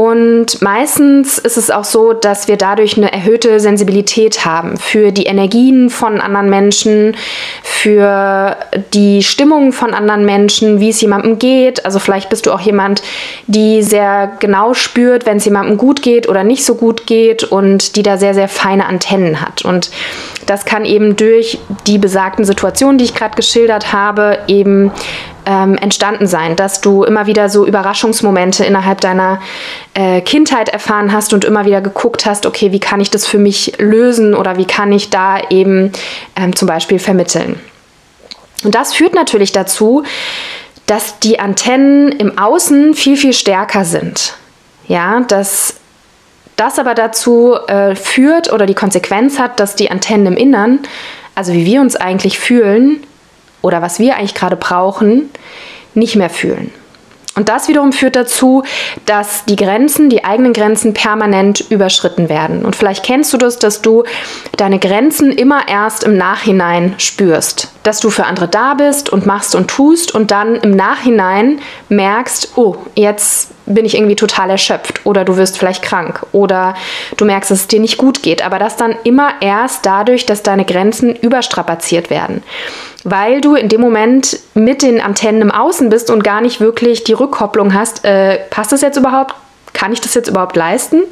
und 0.00 0.62
meistens 0.62 1.36
ist 1.36 1.58
es 1.58 1.70
auch 1.70 1.84
so, 1.84 2.14
dass 2.14 2.48
wir 2.48 2.56
dadurch 2.56 2.96
eine 2.96 3.12
erhöhte 3.12 3.60
Sensibilität 3.60 4.46
haben 4.46 4.78
für 4.78 5.12
die 5.12 5.24
Energien 5.24 5.90
von 5.90 6.22
anderen 6.22 6.48
Menschen, 6.48 7.14
für 7.62 8.56
die 8.94 9.22
Stimmung 9.22 9.74
von 9.74 9.92
anderen 9.92 10.24
Menschen, 10.24 10.80
wie 10.80 10.88
es 10.88 11.02
jemandem 11.02 11.38
geht. 11.38 11.84
Also 11.84 11.98
vielleicht 11.98 12.30
bist 12.30 12.46
du 12.46 12.52
auch 12.52 12.62
jemand, 12.62 13.02
die 13.46 13.82
sehr 13.82 14.32
genau 14.40 14.72
spürt, 14.72 15.26
wenn 15.26 15.36
es 15.36 15.44
jemandem 15.44 15.76
gut 15.76 16.00
geht 16.00 16.30
oder 16.30 16.44
nicht 16.44 16.64
so 16.64 16.76
gut 16.76 17.06
geht 17.06 17.44
und 17.44 17.94
die 17.96 18.02
da 18.02 18.16
sehr, 18.16 18.32
sehr 18.32 18.48
feine 18.48 18.86
Antennen 18.86 19.42
hat. 19.42 19.66
Und 19.66 19.90
das 20.50 20.64
kann 20.64 20.84
eben 20.84 21.14
durch 21.14 21.60
die 21.86 21.98
besagten 21.98 22.44
Situationen, 22.44 22.98
die 22.98 23.04
ich 23.04 23.14
gerade 23.14 23.36
geschildert 23.36 23.92
habe, 23.92 24.40
eben 24.48 24.90
ähm, 25.46 25.76
entstanden 25.76 26.26
sein, 26.26 26.56
dass 26.56 26.80
du 26.80 27.04
immer 27.04 27.28
wieder 27.28 27.48
so 27.48 27.64
Überraschungsmomente 27.64 28.64
innerhalb 28.64 29.00
deiner 29.00 29.40
äh, 29.94 30.20
Kindheit 30.22 30.68
erfahren 30.68 31.12
hast 31.12 31.32
und 31.32 31.44
immer 31.44 31.66
wieder 31.66 31.80
geguckt 31.80 32.26
hast, 32.26 32.46
okay, 32.46 32.72
wie 32.72 32.80
kann 32.80 33.00
ich 33.00 33.10
das 33.10 33.28
für 33.28 33.38
mich 33.38 33.74
lösen 33.78 34.34
oder 34.34 34.56
wie 34.56 34.64
kann 34.64 34.90
ich 34.90 35.08
da 35.08 35.38
eben 35.50 35.92
ähm, 36.34 36.56
zum 36.56 36.66
Beispiel 36.66 36.98
vermitteln. 36.98 37.60
Und 38.64 38.74
das 38.74 38.92
führt 38.92 39.14
natürlich 39.14 39.52
dazu, 39.52 40.02
dass 40.86 41.20
die 41.20 41.38
Antennen 41.38 42.10
im 42.10 42.38
Außen 42.38 42.94
viel, 42.94 43.16
viel 43.16 43.34
stärker 43.34 43.84
sind. 43.84 44.34
Ja, 44.88 45.20
dass 45.20 45.79
das 46.60 46.78
aber 46.78 46.94
dazu 46.94 47.54
äh, 47.66 47.94
führt 47.94 48.52
oder 48.52 48.66
die 48.66 48.74
Konsequenz 48.74 49.38
hat, 49.38 49.58
dass 49.58 49.76
die 49.76 49.90
Antennen 49.90 50.26
im 50.26 50.36
Innern, 50.36 50.80
also 51.34 51.52
wie 51.52 51.64
wir 51.64 51.80
uns 51.80 51.96
eigentlich 51.96 52.38
fühlen, 52.38 53.02
oder 53.62 53.82
was 53.82 53.98
wir 53.98 54.16
eigentlich 54.16 54.34
gerade 54.34 54.56
brauchen, 54.56 55.30
nicht 55.94 56.16
mehr 56.16 56.30
fühlen. 56.30 56.70
Und 57.36 57.48
das 57.48 57.68
wiederum 57.68 57.92
führt 57.92 58.16
dazu, 58.16 58.64
dass 59.06 59.44
die 59.44 59.54
Grenzen, 59.54 60.10
die 60.10 60.24
eigenen 60.24 60.52
Grenzen 60.52 60.94
permanent 60.94 61.60
überschritten 61.70 62.28
werden. 62.28 62.64
Und 62.64 62.74
vielleicht 62.74 63.04
kennst 63.04 63.32
du 63.32 63.36
das, 63.36 63.58
dass 63.58 63.82
du 63.82 64.02
deine 64.56 64.80
Grenzen 64.80 65.30
immer 65.30 65.68
erst 65.68 66.02
im 66.02 66.16
Nachhinein 66.16 66.94
spürst. 66.98 67.72
Dass 67.84 68.00
du 68.00 68.10
für 68.10 68.24
andere 68.24 68.48
da 68.48 68.74
bist 68.74 69.10
und 69.10 69.26
machst 69.26 69.54
und 69.54 69.68
tust 69.68 70.12
und 70.12 70.32
dann 70.32 70.56
im 70.56 70.72
Nachhinein 70.72 71.60
merkst, 71.88 72.52
oh, 72.56 72.76
jetzt 72.96 73.50
bin 73.64 73.84
ich 73.84 73.94
irgendwie 73.94 74.16
total 74.16 74.50
erschöpft 74.50 75.06
oder 75.06 75.24
du 75.24 75.36
wirst 75.36 75.56
vielleicht 75.56 75.82
krank 75.82 76.26
oder 76.32 76.74
du 77.16 77.24
merkst, 77.24 77.52
dass 77.52 77.60
es 77.60 77.68
dir 77.68 77.78
nicht 77.78 77.96
gut 77.96 78.22
geht. 78.24 78.44
Aber 78.44 78.58
das 78.58 78.76
dann 78.76 78.96
immer 79.04 79.34
erst 79.40 79.86
dadurch, 79.86 80.26
dass 80.26 80.42
deine 80.42 80.64
Grenzen 80.64 81.14
überstrapaziert 81.14 82.10
werden 82.10 82.42
weil 83.04 83.40
du 83.40 83.54
in 83.54 83.68
dem 83.68 83.80
Moment 83.80 84.38
mit 84.54 84.82
den 84.82 85.00
Antennen 85.00 85.42
im 85.42 85.50
Außen 85.50 85.88
bist 85.88 86.10
und 86.10 86.22
gar 86.22 86.40
nicht 86.40 86.60
wirklich 86.60 87.04
die 87.04 87.12
Rückkopplung 87.12 87.74
hast, 87.74 88.04
äh, 88.04 88.38
passt 88.50 88.72
das 88.72 88.82
jetzt 88.82 88.96
überhaupt? 88.96 89.34
Kann 89.72 89.92
ich 89.92 90.00
das 90.00 90.14
jetzt 90.14 90.28
überhaupt 90.28 90.56
leisten? 90.56 91.02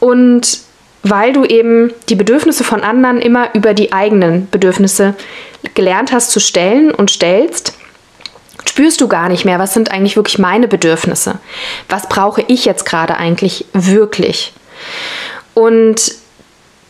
Und 0.00 0.60
weil 1.02 1.32
du 1.32 1.44
eben 1.44 1.92
die 2.08 2.14
Bedürfnisse 2.14 2.64
von 2.64 2.82
anderen 2.82 3.20
immer 3.20 3.54
über 3.54 3.74
die 3.74 3.92
eigenen 3.92 4.48
Bedürfnisse 4.50 5.14
gelernt 5.74 6.12
hast 6.12 6.30
zu 6.30 6.40
stellen 6.40 6.92
und 6.92 7.10
stellst, 7.10 7.74
spürst 8.68 9.00
du 9.00 9.08
gar 9.08 9.28
nicht 9.28 9.44
mehr, 9.44 9.58
was 9.58 9.74
sind 9.74 9.90
eigentlich 9.90 10.16
wirklich 10.16 10.38
meine 10.38 10.68
Bedürfnisse? 10.68 11.38
Was 11.88 12.08
brauche 12.08 12.44
ich 12.46 12.64
jetzt 12.64 12.84
gerade 12.84 13.16
eigentlich 13.16 13.66
wirklich? 13.72 14.52
Und 15.54 16.12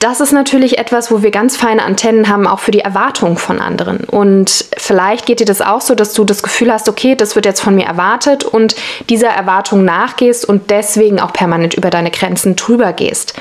das 0.03 0.21
ist 0.21 0.33
natürlich 0.33 0.79
etwas, 0.79 1.13
wo 1.13 1.23
wir 1.23 1.31
ganz 1.31 1.57
feine 1.57 1.85
Antennen 1.85 2.29
haben, 2.29 2.49
auch 2.49 2.59
für 2.59 2.73
die 2.73 2.81
Erwartungen 2.81 3.37
von 3.37 3.61
anderen. 3.61 3.99
Und 3.99 4.65
vielleicht 4.77 5.27
geht 5.27 5.39
dir 5.39 5.47
das 5.47 5.61
auch 5.61 5.81
so, 5.81 5.95
dass 5.95 6.13
du 6.13 6.25
das 6.25 6.43
Gefühl 6.43 6.73
hast, 6.73 6.89
okay, 6.89 7.15
das 7.15 7.37
wird 7.37 7.47
jetzt 7.47 7.61
von 7.61 7.77
mir 7.77 7.87
erwartet 7.87 8.45
und 8.45 8.75
dieser 9.09 9.29
Erwartung 9.29 9.85
nachgehst 9.85 10.45
und 10.45 10.71
deswegen 10.71 11.21
auch 11.21 11.33
permanent 11.33 11.75
über 11.75 11.91
deine 11.91 12.11
Grenzen 12.11 12.57
drüber 12.57 12.93
gehst. 12.93 13.35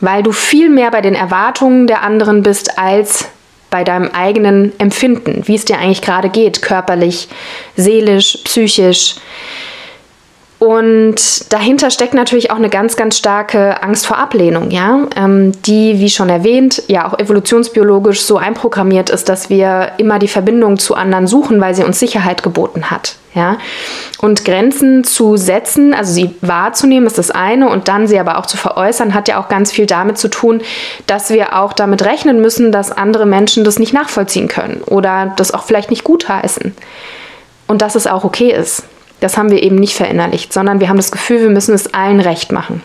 Weil 0.00 0.24
du 0.24 0.32
viel 0.32 0.68
mehr 0.70 0.90
bei 0.90 1.02
den 1.02 1.14
Erwartungen 1.14 1.86
der 1.86 2.02
anderen 2.02 2.42
bist 2.42 2.78
als 2.78 3.26
bei 3.70 3.84
deinem 3.84 4.10
eigenen 4.10 4.78
Empfinden, 4.80 5.42
wie 5.46 5.54
es 5.54 5.64
dir 5.64 5.78
eigentlich 5.78 6.02
gerade 6.02 6.30
geht, 6.30 6.62
körperlich, 6.62 7.28
seelisch, 7.76 8.38
psychisch. 8.44 9.16
Und 10.62 11.52
dahinter 11.52 11.90
steckt 11.90 12.14
natürlich 12.14 12.52
auch 12.52 12.56
eine 12.56 12.68
ganz, 12.68 12.94
ganz 12.94 13.18
starke 13.18 13.82
Angst 13.82 14.06
vor 14.06 14.16
Ablehnung, 14.16 14.70
ja, 14.70 15.08
ähm, 15.16 15.50
die, 15.62 15.98
wie 15.98 16.08
schon 16.08 16.28
erwähnt, 16.28 16.84
ja 16.86 17.04
auch 17.04 17.18
evolutionsbiologisch 17.18 18.20
so 18.20 18.36
einprogrammiert 18.36 19.10
ist, 19.10 19.28
dass 19.28 19.50
wir 19.50 19.90
immer 19.98 20.20
die 20.20 20.28
Verbindung 20.28 20.78
zu 20.78 20.94
anderen 20.94 21.26
suchen, 21.26 21.60
weil 21.60 21.74
sie 21.74 21.82
uns 21.82 21.98
Sicherheit 21.98 22.44
geboten 22.44 22.92
hat, 22.92 23.16
ja. 23.34 23.58
Und 24.20 24.44
Grenzen 24.44 25.02
zu 25.02 25.36
setzen, 25.36 25.94
also 25.94 26.12
sie 26.12 26.32
wahrzunehmen, 26.42 27.08
ist 27.08 27.18
das 27.18 27.32
eine, 27.32 27.68
und 27.68 27.88
dann 27.88 28.06
sie 28.06 28.20
aber 28.20 28.38
auch 28.38 28.46
zu 28.46 28.56
veräußern, 28.56 29.14
hat 29.14 29.26
ja 29.26 29.42
auch 29.42 29.48
ganz 29.48 29.72
viel 29.72 29.86
damit 29.86 30.16
zu 30.16 30.28
tun, 30.28 30.62
dass 31.08 31.30
wir 31.30 31.58
auch 31.58 31.72
damit 31.72 32.04
rechnen 32.04 32.40
müssen, 32.40 32.70
dass 32.70 32.92
andere 32.92 33.26
Menschen 33.26 33.64
das 33.64 33.80
nicht 33.80 33.92
nachvollziehen 33.92 34.46
können 34.46 34.80
oder 34.86 35.34
das 35.36 35.52
auch 35.52 35.64
vielleicht 35.64 35.90
nicht 35.90 36.04
gutheißen. 36.04 36.72
Und 37.66 37.82
dass 37.82 37.96
es 37.96 38.06
auch 38.06 38.22
okay 38.22 38.52
ist. 38.52 38.84
Das 39.22 39.36
haben 39.36 39.50
wir 39.52 39.62
eben 39.62 39.76
nicht 39.76 39.94
verinnerlicht, 39.94 40.52
sondern 40.52 40.80
wir 40.80 40.88
haben 40.88 40.96
das 40.96 41.12
Gefühl, 41.12 41.42
wir 41.42 41.50
müssen 41.50 41.74
es 41.74 41.94
allen 41.94 42.18
recht 42.18 42.50
machen. 42.50 42.82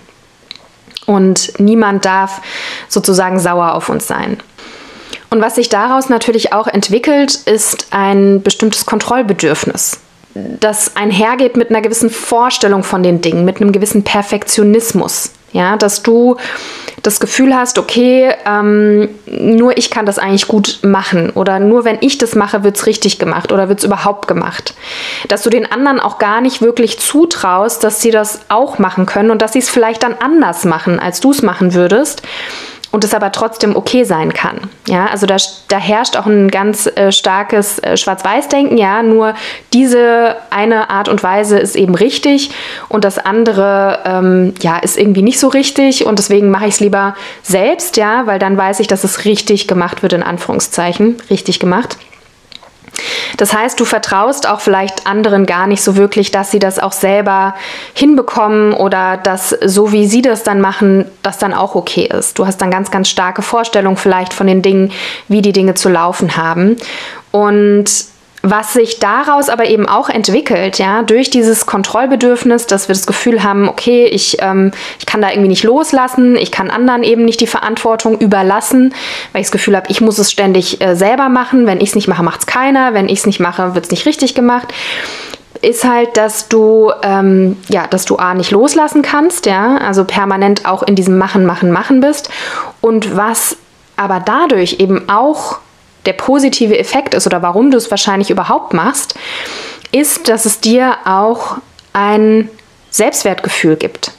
Und 1.08 1.54
niemand 1.60 2.06
darf 2.06 2.42
sozusagen 2.88 3.40
sauer 3.40 3.74
auf 3.74 3.90
uns 3.90 4.06
sein. 4.08 4.38
Und 5.32 5.42
was 5.42 5.56
sich 5.56 5.70
daraus 5.70 6.10
natürlich 6.10 6.54
auch 6.54 6.68
entwickelt, 6.68 7.34
ist 7.34 7.88
ein 7.90 8.44
bestimmtes 8.44 8.86
Kontrollbedürfnis, 8.86 10.00
das 10.36 10.96
einhergeht 10.96 11.58
mit 11.58 11.72
einer 11.72 11.82
gewissen 11.82 12.12
Vorstellung 12.12 12.84
von 12.84 13.02
den 13.02 13.22
Dingen, 13.22 13.44
mit 13.44 13.60
einem 13.60 13.72
gewissen 13.72 14.04
Perfektionismus. 14.04 15.32
Ja, 15.58 15.76
dass 15.76 16.04
du 16.04 16.38
das 17.02 17.20
Gefühl 17.20 17.56
hast, 17.56 17.80
okay, 17.80 18.32
ähm, 18.46 19.10
nur 19.26 19.76
ich 19.76 19.90
kann 19.90 20.06
das 20.06 20.20
eigentlich 20.20 20.48
gut 20.48 20.82
machen 20.84 21.32
oder 21.32 21.60
nur 21.60 21.84
wenn 21.84 21.98
ich 22.02 22.20
das 22.20 22.36
mache, 22.36 22.64
wird 22.64 22.78
es 22.78 22.86
richtig 22.86 23.18
gemacht 23.18 23.52
oder 23.52 23.68
wird 23.68 23.80
es 23.80 23.86
überhaupt 23.86 24.28
gemacht. 24.28 24.76
Dass 25.30 25.42
du 25.42 25.50
den 25.50 25.66
anderen 25.66 26.00
auch 26.00 26.20
gar 26.20 26.42
nicht 26.42 26.62
wirklich 26.62 27.00
zutraust, 27.00 27.84
dass 27.84 28.02
sie 28.02 28.12
das 28.12 28.42
auch 28.50 28.78
machen 28.78 29.08
können 29.08 29.32
und 29.32 29.42
dass 29.42 29.54
sie 29.54 29.60
es 29.60 29.68
vielleicht 29.68 30.04
dann 30.04 30.14
anders 30.20 30.64
machen, 30.64 31.00
als 31.00 31.22
du 31.22 31.32
es 31.32 31.42
machen 31.42 31.74
würdest 31.74 32.22
und 32.98 33.04
es 33.04 33.14
aber 33.14 33.32
trotzdem 33.32 33.76
okay 33.76 34.06
sein 34.06 34.34
kann. 34.34 34.58
Ja, 34.88 35.06
also 35.06 35.28
da, 35.28 35.38
da 35.68 35.78
herrscht 35.78 36.18
auch 36.18 36.26
ein 36.26 36.50
ganz 36.50 36.88
äh, 36.88 37.12
starkes 37.12 37.78
äh, 37.78 37.96
Schwarz-Weiß-Denken. 37.96 38.76
Ja, 38.76 39.04
nur 39.04 39.36
diese 39.72 40.36
eine 40.50 40.90
Art 40.90 41.08
und 41.08 41.22
Weise 41.22 41.60
ist 41.60 41.76
eben 41.76 41.94
richtig 41.94 42.50
und 42.90 43.04
das 43.04 43.20
andere 43.20 44.00
ähm, 44.04 44.56
ja 44.62 44.78
ist 44.78 44.98
irgendwie 44.98 45.22
nicht 45.22 45.40
so 45.40 45.48
richtig 45.48 46.08
und 46.08 46.18
deswegen 46.18 46.50
mache 46.50 46.66
ich 46.66 46.74
es 46.74 46.80
lieber 46.80 47.16
selbst. 47.44 47.98
Ja, 47.98 48.26
weil 48.26 48.40
dann 48.40 48.58
weiß 48.58 48.80
ich, 48.80 48.88
dass 48.88 49.04
es 49.04 49.26
richtig 49.26 49.68
gemacht 49.68 50.02
wird 50.02 50.14
in 50.14 50.24
Anführungszeichen, 50.24 51.18
richtig 51.30 51.60
gemacht. 51.60 51.98
Das 53.38 53.54
heißt, 53.54 53.80
du 53.80 53.86
vertraust 53.86 54.48
auch 54.48 54.60
vielleicht 54.60 55.08
anderen 55.08 55.46
gar 55.46 55.68
nicht 55.68 55.82
so 55.82 55.96
wirklich, 55.96 56.32
dass 56.32 56.52
sie 56.52 56.60
das 56.60 56.80
auch 56.80 56.92
selber 56.92 57.56
hinbekommen 57.94 58.74
oder 58.74 59.18
dass 59.18 59.50
so 59.50 59.92
wie 59.92 60.08
sie 60.08 60.22
das 60.22 60.44
dann 60.44 60.62
machen, 60.62 61.06
das 61.24 61.38
dann 61.38 61.54
auch 61.54 61.76
okay 61.76 62.06
ist. 62.06 62.40
Du 62.40 62.46
hast 62.46 62.58
dann 62.58 62.72
ganz, 62.72 62.92
ganz 62.92 63.10
starke 63.10 63.42
Vorstellungen 63.42 63.98
vielleicht 63.98 64.34
von 64.34 64.48
den 64.48 64.62
Dingen, 64.62 64.92
wie 65.28 65.42
die 65.42 65.54
Dinge 65.54 65.74
zu 65.74 65.90
laufen 65.90 66.38
haben. 66.38 66.78
Und 67.32 67.86
was 68.50 68.74
sich 68.74 69.00
daraus 69.00 69.50
aber 69.50 69.66
eben 69.66 69.88
auch 69.88 70.10
entwickelt, 70.10 70.80
ja, 70.80 71.04
durch 71.04 71.30
dieses 71.30 71.66
Kontrollbedürfnis, 71.66 72.68
dass 72.68 72.88
wir 72.88 72.96
das 72.96 73.08
Gefühl 73.08 73.44
haben, 73.44 73.68
okay, 73.70 74.06
ich, 74.06 74.38
ähm, 74.42 74.72
ich 75.00 75.06
kann 75.06 75.22
da 75.22 75.30
irgendwie 75.30 75.50
nicht 75.50 75.64
loslassen, 75.64 76.36
ich 76.36 76.52
kann 76.52 76.70
anderen 76.70 77.04
eben 77.04 77.26
nicht 77.26 77.42
die 77.42 77.48
Verantwortung 77.48 78.20
überlassen, 78.20 78.94
weil 79.32 79.42
ich 79.42 79.48
das 79.48 79.52
Gefühl 79.52 79.76
habe, 79.76 79.90
ich 79.90 80.02
muss 80.02 80.18
es 80.18 80.32
ständig 80.32 80.82
äh, 80.82 80.96
selber 80.96 81.30
machen. 81.30 81.68
Wenn 81.68 81.82
ich 81.82 81.90
es 81.90 81.96
nicht 81.96 82.08
mache, 82.08 82.24
macht 82.24 82.42
es 82.42 82.46
keiner. 82.46 82.94
Wenn 82.94 83.10
ich 83.10 83.20
es 83.20 83.26
nicht 83.26 83.40
mache, 83.40 83.76
wird 83.76 83.86
es 83.86 83.92
nicht 83.92 84.06
richtig 84.06 84.36
gemacht 84.36 84.74
ist 85.64 85.86
halt, 85.86 86.18
dass 86.18 86.50
du 86.50 86.92
ähm, 87.02 87.58
ja, 87.68 87.88
dass 87.88 88.06
du 88.06 88.18
a 88.18 88.36
nicht 88.36 88.52
loslassen 88.52 89.02
kannst, 89.02 89.48
ja, 89.48 89.78
also 89.78 90.04
permanent 90.04 90.68
auch 90.68 90.84
in 90.84 90.94
diesem 90.94 91.18
Machen, 91.18 91.48
Machen, 91.48 91.72
Machen 91.72 92.00
bist 92.00 92.30
und 92.80 93.18
was 93.18 93.58
aber 93.96 94.22
dadurch 94.24 94.76
eben 94.80 95.10
auch 95.10 95.58
der 96.08 96.14
positive 96.14 96.78
Effekt 96.80 97.14
ist 97.14 97.28
oder 97.28 97.44
warum 97.44 97.70
du 97.70 97.78
es 97.78 97.92
wahrscheinlich 97.92 98.32
überhaupt 98.32 98.74
machst, 98.74 99.14
ist, 99.92 100.30
dass 100.30 100.46
es 100.46 100.60
dir 100.60 100.98
auch 101.06 101.58
ein 101.94 102.50
Selbstwertgefühl 102.90 103.76
gibt. 103.76 104.12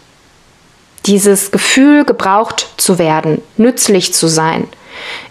Dieses 1.07 1.51
Gefühl, 1.51 2.05
gebraucht 2.05 2.69
zu 2.77 2.99
werden, 2.99 3.43
nützlich 3.57 4.13
zu 4.13 4.29
sein, 4.29 4.69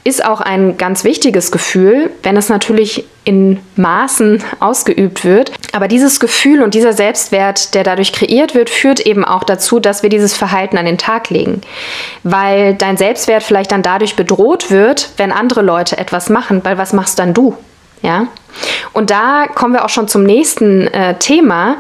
ist 0.04 0.24
auch 0.24 0.42
ein 0.42 0.78
ganz 0.78 1.04
wichtiges 1.04 1.52
Gefühl, 1.52 2.12
wenn 2.24 2.38
es 2.38 2.50
natürlich 2.50 3.06
in 3.24 3.60
Maßen 3.76 4.44
ausgeübt 4.60 5.26
wird. 5.26 5.52
Aber 5.74 5.88
dieses 5.88 6.20
Gefühl 6.20 6.64
und 6.64 6.74
dieser 6.74 6.94
Selbstwert, 6.94 7.74
der 7.74 7.84
dadurch 7.84 8.14
kreiert 8.14 8.56
wird, 8.56 8.70
führt 8.70 9.02
eben 9.02 9.26
auch 9.26 9.44
dazu, 9.44 9.80
dass 9.80 10.02
wir 10.02 10.10
dieses 10.10 10.34
Verhalten 10.36 10.78
an 10.78 10.86
den 10.86 10.98
Tag 10.98 11.30
legen. 11.30 11.62
Weil 12.24 12.74
dein 12.74 12.96
Selbstwert 12.96 13.44
vielleicht 13.44 13.72
dann 13.72 13.84
dadurch 13.84 14.16
bedroht 14.16 14.72
wird, 14.72 15.10
wenn 15.18 15.32
andere 15.32 15.62
Leute 15.62 15.98
etwas 15.98 16.30
machen. 16.30 16.62
Weil 16.64 16.78
was 16.78 16.94
machst 16.94 17.20
dann 17.20 17.34
du? 17.34 17.58
Ja? 18.02 18.28
Und 18.94 19.12
da 19.12 19.48
kommen 19.54 19.74
wir 19.74 19.86
auch 19.86 19.90
schon 19.90 20.08
zum 20.08 20.24
nächsten 20.24 20.88
äh, 20.88 21.18
Thema, 21.20 21.78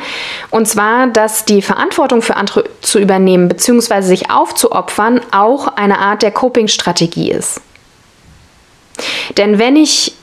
und 0.50 0.67
zwar, 0.67 1.08
dass 1.08 1.46
die 1.46 1.62
Verantwortung 1.62 2.22
für 2.22 2.36
andere 2.36 2.65
zu 2.82 3.00
übernehmen 3.00 3.48
bzw. 3.48 4.01
sich 4.01 4.29
aufzuopfern 4.29 5.22
auch 5.32 5.67
eine 5.67 6.00
Art 6.00 6.22
der 6.22 6.32
Coping-Strategie 6.32 7.32
ist. 7.32 7.62
Denn 9.38 9.60
wenn 9.60 9.75
ich 9.75 10.13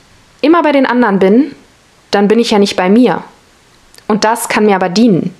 immer 0.41 0.61
bei 0.63 0.71
den 0.71 0.85
anderen 0.85 1.19
bin, 1.19 1.55
dann 2.11 2.27
bin 2.27 2.39
ich 2.39 2.51
ja 2.51 2.59
nicht 2.59 2.75
bei 2.75 2.89
mir. 2.89 3.23
Und 4.07 4.23
das 4.23 4.47
kann 4.47 4.65
mir 4.65 4.75
aber 4.75 4.89
dienen. 4.89 5.33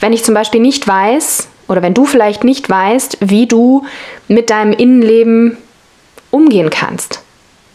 Wenn 0.00 0.12
ich 0.12 0.24
zum 0.24 0.34
Beispiel 0.34 0.60
nicht 0.60 0.86
weiß, 0.86 1.48
oder 1.68 1.82
wenn 1.82 1.94
du 1.94 2.04
vielleicht 2.04 2.44
nicht 2.44 2.68
weißt, 2.68 3.18
wie 3.20 3.46
du 3.46 3.84
mit 4.28 4.50
deinem 4.50 4.72
Innenleben 4.72 5.56
umgehen 6.30 6.70
kannst, 6.70 7.22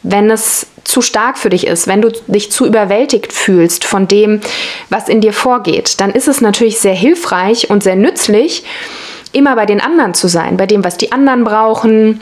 wenn 0.04 0.30
es 0.30 0.68
zu 0.84 1.02
stark 1.02 1.38
für 1.38 1.50
dich 1.50 1.68
ist, 1.68 1.88
wenn 1.88 2.02
du 2.02 2.10
dich 2.28 2.52
zu 2.52 2.66
überwältigt 2.66 3.34
fühlst 3.34 3.84
von 3.84 4.08
dem, 4.08 4.42
was 4.90 5.10
in 5.10 5.22
dir 5.22 5.34
vorgeht, 5.34 6.00
dann 6.02 6.12
ist 6.12 6.28
es 6.28 6.42
natürlich 6.42 6.80
sehr 6.80 6.96
hilfreich 6.96 7.70
und 7.70 7.84
sehr 7.84 7.96
nützlich, 7.96 8.64
immer 9.32 9.56
bei 9.56 9.66
den 9.66 9.80
anderen 9.80 10.14
zu 10.14 10.28
sein, 10.28 10.58
bei 10.58 10.66
dem, 10.66 10.84
was 10.84 10.98
die 10.98 11.12
anderen 11.12 11.44
brauchen, 11.44 12.22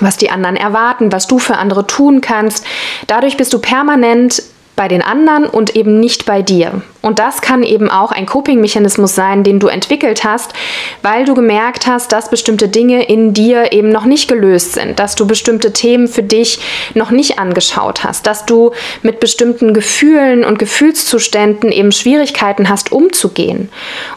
was 0.00 0.16
die 0.16 0.30
anderen 0.30 0.56
erwarten, 0.56 1.12
was 1.12 1.26
du 1.26 1.38
für 1.38 1.56
andere 1.56 1.86
tun 1.86 2.20
kannst. 2.20 2.64
Dadurch 3.06 3.36
bist 3.36 3.52
du 3.52 3.58
permanent 3.58 4.42
bei 4.80 4.88
den 4.88 5.02
anderen 5.02 5.44
und 5.44 5.76
eben 5.76 6.00
nicht 6.00 6.24
bei 6.24 6.40
dir. 6.40 6.80
Und 7.02 7.18
das 7.18 7.42
kann 7.42 7.62
eben 7.62 7.90
auch 7.90 8.12
ein 8.12 8.24
Coping-Mechanismus 8.24 9.14
sein, 9.14 9.44
den 9.44 9.60
du 9.60 9.66
entwickelt 9.66 10.24
hast, 10.24 10.54
weil 11.02 11.26
du 11.26 11.34
gemerkt 11.34 11.86
hast, 11.86 12.12
dass 12.12 12.30
bestimmte 12.30 12.68
Dinge 12.68 13.04
in 13.04 13.34
dir 13.34 13.74
eben 13.74 13.90
noch 13.90 14.06
nicht 14.06 14.26
gelöst 14.26 14.72
sind, 14.72 14.98
dass 14.98 15.16
du 15.16 15.26
bestimmte 15.26 15.74
Themen 15.74 16.08
für 16.08 16.22
dich 16.22 16.60
noch 16.94 17.10
nicht 17.10 17.38
angeschaut 17.38 18.04
hast, 18.04 18.26
dass 18.26 18.46
du 18.46 18.72
mit 19.02 19.20
bestimmten 19.20 19.74
Gefühlen 19.74 20.46
und 20.46 20.58
Gefühlszuständen 20.58 21.72
eben 21.72 21.92
Schwierigkeiten 21.92 22.70
hast, 22.70 22.90
umzugehen 22.90 23.68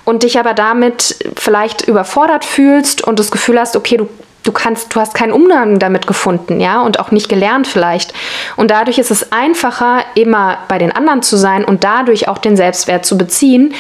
und 0.06 0.24
dich 0.24 0.40
aber 0.40 0.54
damit 0.54 1.18
vielleicht 1.36 1.90
überfordert 1.90 2.46
fühlst 2.46 3.06
und 3.06 3.20
das 3.20 3.32
Gefühl 3.32 3.60
hast, 3.60 3.76
okay, 3.76 3.98
du 3.98 4.08
du 4.44 4.52
kannst, 4.52 4.94
du 4.94 5.00
hast 5.00 5.14
keinen 5.14 5.32
Umgang 5.32 5.80
damit 5.80 6.06
gefunden, 6.06 6.60
ja, 6.60 6.82
und 6.82 7.00
auch 7.00 7.12
nicht 7.12 7.30
gelernt 7.30 7.68
vielleicht. 7.68 8.14
Und 8.56 8.72
dadurch 8.72 8.98
ist 9.00 9.12
es 9.12 9.32
einfacher, 9.32 10.04
immer 10.16 10.58
bei 10.68 10.78
den 10.78 10.92
anderen 10.92 11.24
zu 11.24 11.38
sein 11.38 11.66
und 11.66 11.84
dadurch 11.84 12.28
auch 12.28 12.38
den 12.38 12.56
Selbstwert 12.56 13.06
zu 13.06 13.18
beziehen, 13.18 13.74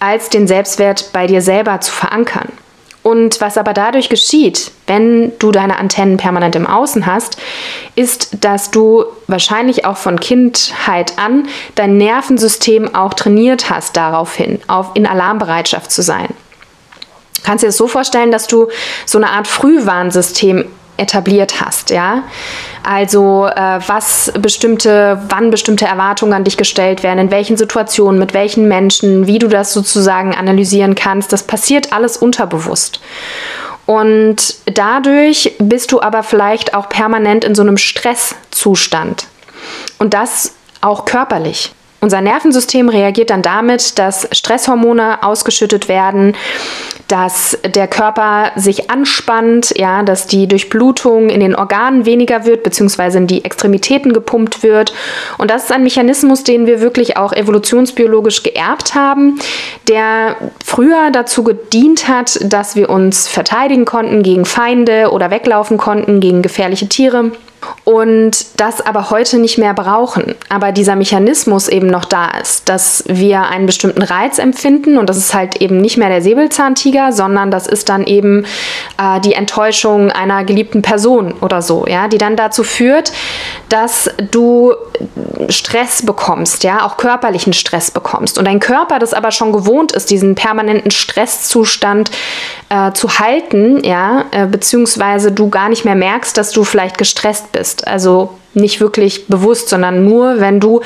als 0.00 0.28
den 0.28 0.46
Selbstwert 0.46 1.12
bei 1.12 1.26
dir 1.26 1.42
selber 1.42 1.80
zu 1.80 1.92
verankern. 1.92 2.48
Und 3.02 3.40
was 3.40 3.56
aber 3.56 3.72
dadurch 3.72 4.10
geschieht, 4.10 4.72
wenn 4.86 5.32
du 5.38 5.52
deine 5.52 5.78
Antennen 5.78 6.18
permanent 6.18 6.54
im 6.54 6.66
Außen 6.66 7.06
hast, 7.06 7.38
ist, 7.96 8.44
dass 8.44 8.70
du 8.70 9.06
wahrscheinlich 9.26 9.86
auch 9.86 9.96
von 9.96 10.20
Kindheit 10.20 11.18
an 11.18 11.48
dein 11.76 11.96
Nervensystem 11.96 12.94
auch 12.94 13.14
trainiert 13.14 13.70
hast 13.70 13.96
daraufhin, 13.96 14.60
auf 14.66 14.90
in 14.94 15.06
Alarmbereitschaft 15.06 15.90
zu 15.90 16.02
sein 16.02 16.28
kannst 17.42 17.62
dir 17.62 17.68
das 17.68 17.76
so 17.76 17.88
vorstellen, 17.88 18.30
dass 18.30 18.46
du 18.46 18.68
so 19.06 19.18
eine 19.18 19.30
Art 19.30 19.46
Frühwarnsystem 19.46 20.64
etabliert 20.96 21.60
hast, 21.60 21.90
ja. 21.90 22.24
Also 22.82 23.46
äh, 23.46 23.80
was 23.86 24.32
bestimmte, 24.38 25.20
wann 25.28 25.50
bestimmte 25.50 25.86
Erwartungen 25.86 26.32
an 26.32 26.44
dich 26.44 26.56
gestellt 26.56 27.02
werden, 27.02 27.18
in 27.18 27.30
welchen 27.30 27.56
Situationen, 27.56 28.18
mit 28.18 28.34
welchen 28.34 28.68
Menschen, 28.68 29.26
wie 29.26 29.38
du 29.38 29.48
das 29.48 29.72
sozusagen 29.72 30.34
analysieren 30.34 30.94
kannst, 30.94 31.32
das 31.32 31.42
passiert 31.42 31.92
alles 31.92 32.16
unterbewusst. 32.16 33.00
Und 33.86 34.54
dadurch 34.66 35.54
bist 35.58 35.90
du 35.92 36.00
aber 36.00 36.22
vielleicht 36.22 36.74
auch 36.74 36.88
permanent 36.88 37.44
in 37.44 37.54
so 37.54 37.62
einem 37.62 37.76
Stresszustand. 37.76 39.26
Und 39.98 40.14
das 40.14 40.54
auch 40.80 41.04
körperlich. 41.04 41.72
Unser 42.00 42.22
Nervensystem 42.22 42.88
reagiert 42.88 43.30
dann 43.30 43.42
damit, 43.42 43.98
dass 43.98 44.26
Stresshormone 44.32 45.22
ausgeschüttet 45.22 45.88
werden, 45.88 46.34
dass 47.08 47.58
der 47.64 47.88
Körper 47.88 48.52
sich 48.56 48.90
anspannt, 48.90 49.74
ja, 49.76 50.02
dass 50.02 50.26
die 50.26 50.46
Durchblutung 50.46 51.28
in 51.28 51.40
den 51.40 51.54
Organen 51.54 52.06
weniger 52.06 52.44
wird, 52.46 52.62
beziehungsweise 52.62 53.18
in 53.18 53.26
die 53.26 53.44
Extremitäten 53.44 54.12
gepumpt 54.12 54.62
wird. 54.62 54.94
Und 55.36 55.50
das 55.50 55.64
ist 55.64 55.72
ein 55.72 55.82
Mechanismus, 55.82 56.44
den 56.44 56.66
wir 56.66 56.80
wirklich 56.80 57.16
auch 57.16 57.32
evolutionsbiologisch 57.32 58.44
geerbt 58.44 58.94
haben, 58.94 59.38
der 59.88 60.36
früher 60.64 61.10
dazu 61.10 61.42
gedient 61.42 62.08
hat, 62.08 62.38
dass 62.42 62.76
wir 62.76 62.88
uns 62.88 63.28
verteidigen 63.28 63.84
konnten 63.84 64.22
gegen 64.22 64.44
Feinde 64.44 65.10
oder 65.10 65.30
weglaufen 65.30 65.76
konnten 65.76 66.20
gegen 66.20 66.42
gefährliche 66.42 66.88
Tiere 66.88 67.32
und 67.84 68.60
das 68.60 68.80
aber 68.80 69.10
heute 69.10 69.38
nicht 69.38 69.58
mehr 69.58 69.74
brauchen. 69.74 70.34
Aber 70.48 70.72
dieser 70.72 70.96
Mechanismus 70.96 71.68
eben 71.68 71.88
noch 71.88 72.04
da 72.04 72.28
ist, 72.40 72.68
dass 72.68 73.04
wir 73.06 73.42
einen 73.42 73.66
bestimmten 73.66 74.02
Reiz 74.02 74.38
empfinden 74.38 74.98
und 74.98 75.08
das 75.08 75.16
ist 75.16 75.34
halt 75.34 75.56
eben 75.56 75.80
nicht 75.80 75.96
mehr 75.96 76.08
der 76.08 76.22
Säbelzahntiger, 76.22 77.12
sondern 77.12 77.50
das 77.50 77.66
ist 77.66 77.88
dann 77.88 78.04
eben 78.04 78.44
äh, 78.98 79.20
die 79.20 79.34
Enttäuschung 79.34 80.10
einer 80.10 80.44
geliebten 80.44 80.82
Person 80.82 81.34
oder 81.40 81.62
so, 81.62 81.86
ja, 81.86 82.08
die 82.08 82.18
dann 82.18 82.36
dazu 82.36 82.64
führt, 82.64 83.12
dass 83.68 84.10
du 84.30 84.74
Stress 85.48 86.04
bekommst, 86.04 86.64
ja, 86.64 86.84
auch 86.84 86.96
körperlichen 86.96 87.52
Stress 87.52 87.90
bekommst 87.90 88.38
und 88.38 88.44
dein 88.44 88.60
Körper 88.60 88.98
das 88.98 89.14
aber 89.14 89.30
schon 89.30 89.52
gewohnt 89.52 89.92
ist, 89.92 90.10
diesen 90.10 90.34
permanenten 90.34 90.90
Stresszustand 90.90 92.10
äh, 92.68 92.92
zu 92.92 93.18
halten, 93.18 93.82
ja, 93.84 94.24
äh, 94.30 94.46
beziehungsweise 94.46 95.32
du 95.32 95.48
gar 95.48 95.68
nicht 95.68 95.84
mehr 95.84 95.94
merkst, 95.94 96.36
dass 96.36 96.52
du 96.52 96.64
vielleicht 96.64 96.98
gestresst 96.98 97.49
bist. 97.52 97.86
Also 97.86 98.38
nicht 98.54 98.80
wirklich 98.80 99.26
bewusst, 99.28 99.68
sondern 99.68 100.04
nur, 100.04 100.40
wenn 100.40 100.60
du 100.60 100.80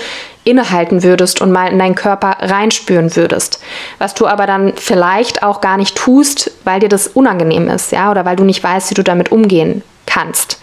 innehalten 0.45 1.03
würdest 1.03 1.41
und 1.41 1.51
mal 1.51 1.73
in 1.73 1.79
deinen 1.79 1.95
Körper 1.95 2.37
reinspüren 2.41 3.17
würdest. 3.17 3.61
Was 3.99 4.15
du 4.15 4.27
aber 4.27 4.47
dann 4.47 4.75
vielleicht 4.77 5.43
auch 5.43 5.61
gar 5.61 5.77
nicht 5.77 5.97
tust, 5.97 6.51
weil 6.65 6.81
dir 6.81 6.91
das 6.91 7.07
unangenehm 7.07 7.69
ist, 7.69 7.93
ja, 7.93 8.11
oder 8.11 8.25
weil 8.25 8.37
du 8.37 8.45
nicht 8.45 8.63
weißt, 8.63 8.91
wie 8.91 8.95
du 8.95 9.03
damit 9.03 9.33
umgehen 9.33 9.83
kannst. 10.07 10.59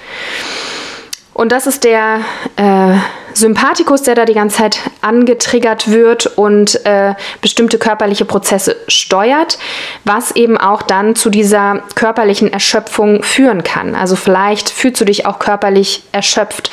Und 1.34 1.52
das 1.52 1.66
ist 1.66 1.84
der 1.86 2.20
äh, 2.58 2.98
Sympathikus, 3.34 4.04
der 4.04 4.16
da 4.16 4.26
die 4.26 4.34
ganze 4.34 4.58
Zeit 4.58 4.80
angetriggert 5.02 5.90
wird 5.90 6.26
und 6.26 6.86
äh, 6.86 7.16
bestimmte 7.42 7.78
körperliche 7.78 8.26
Prozesse 8.26 8.76
steuert, 8.88 9.58
was 10.04 10.32
eben 10.36 10.58
auch 10.58 10.82
dann 10.82 11.16
zu 11.16 11.30
dieser 11.30 11.84
körperlichen 11.96 12.52
Erschöpfung 12.52 13.24
führen 13.24 13.64
kann. 13.64 13.96
Also 13.96 14.16
vielleicht 14.16 14.70
fühlst 14.70 15.00
du 15.00 15.06
dich 15.06 15.26
auch 15.26 15.40
körperlich 15.40 16.04
erschöpft 16.12 16.70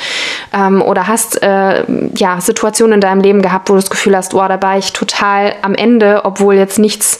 ähm, 0.53 0.81
oder 0.81 1.07
hast 1.07 1.41
äh, 1.41 1.85
ja, 2.15 2.41
Situationen 2.41 2.95
in 2.95 3.01
deinem 3.01 3.21
Leben 3.21 3.41
gehabt, 3.41 3.69
wo 3.69 3.73
du 3.73 3.79
das 3.79 3.89
Gefühl 3.89 4.15
hast, 4.15 4.33
oh, 4.33 4.47
da 4.47 4.61
war 4.61 4.77
ich 4.77 4.93
total 4.93 5.55
am 5.61 5.75
Ende, 5.75 6.21
obwohl 6.25 6.55
jetzt 6.55 6.79
nichts 6.79 7.19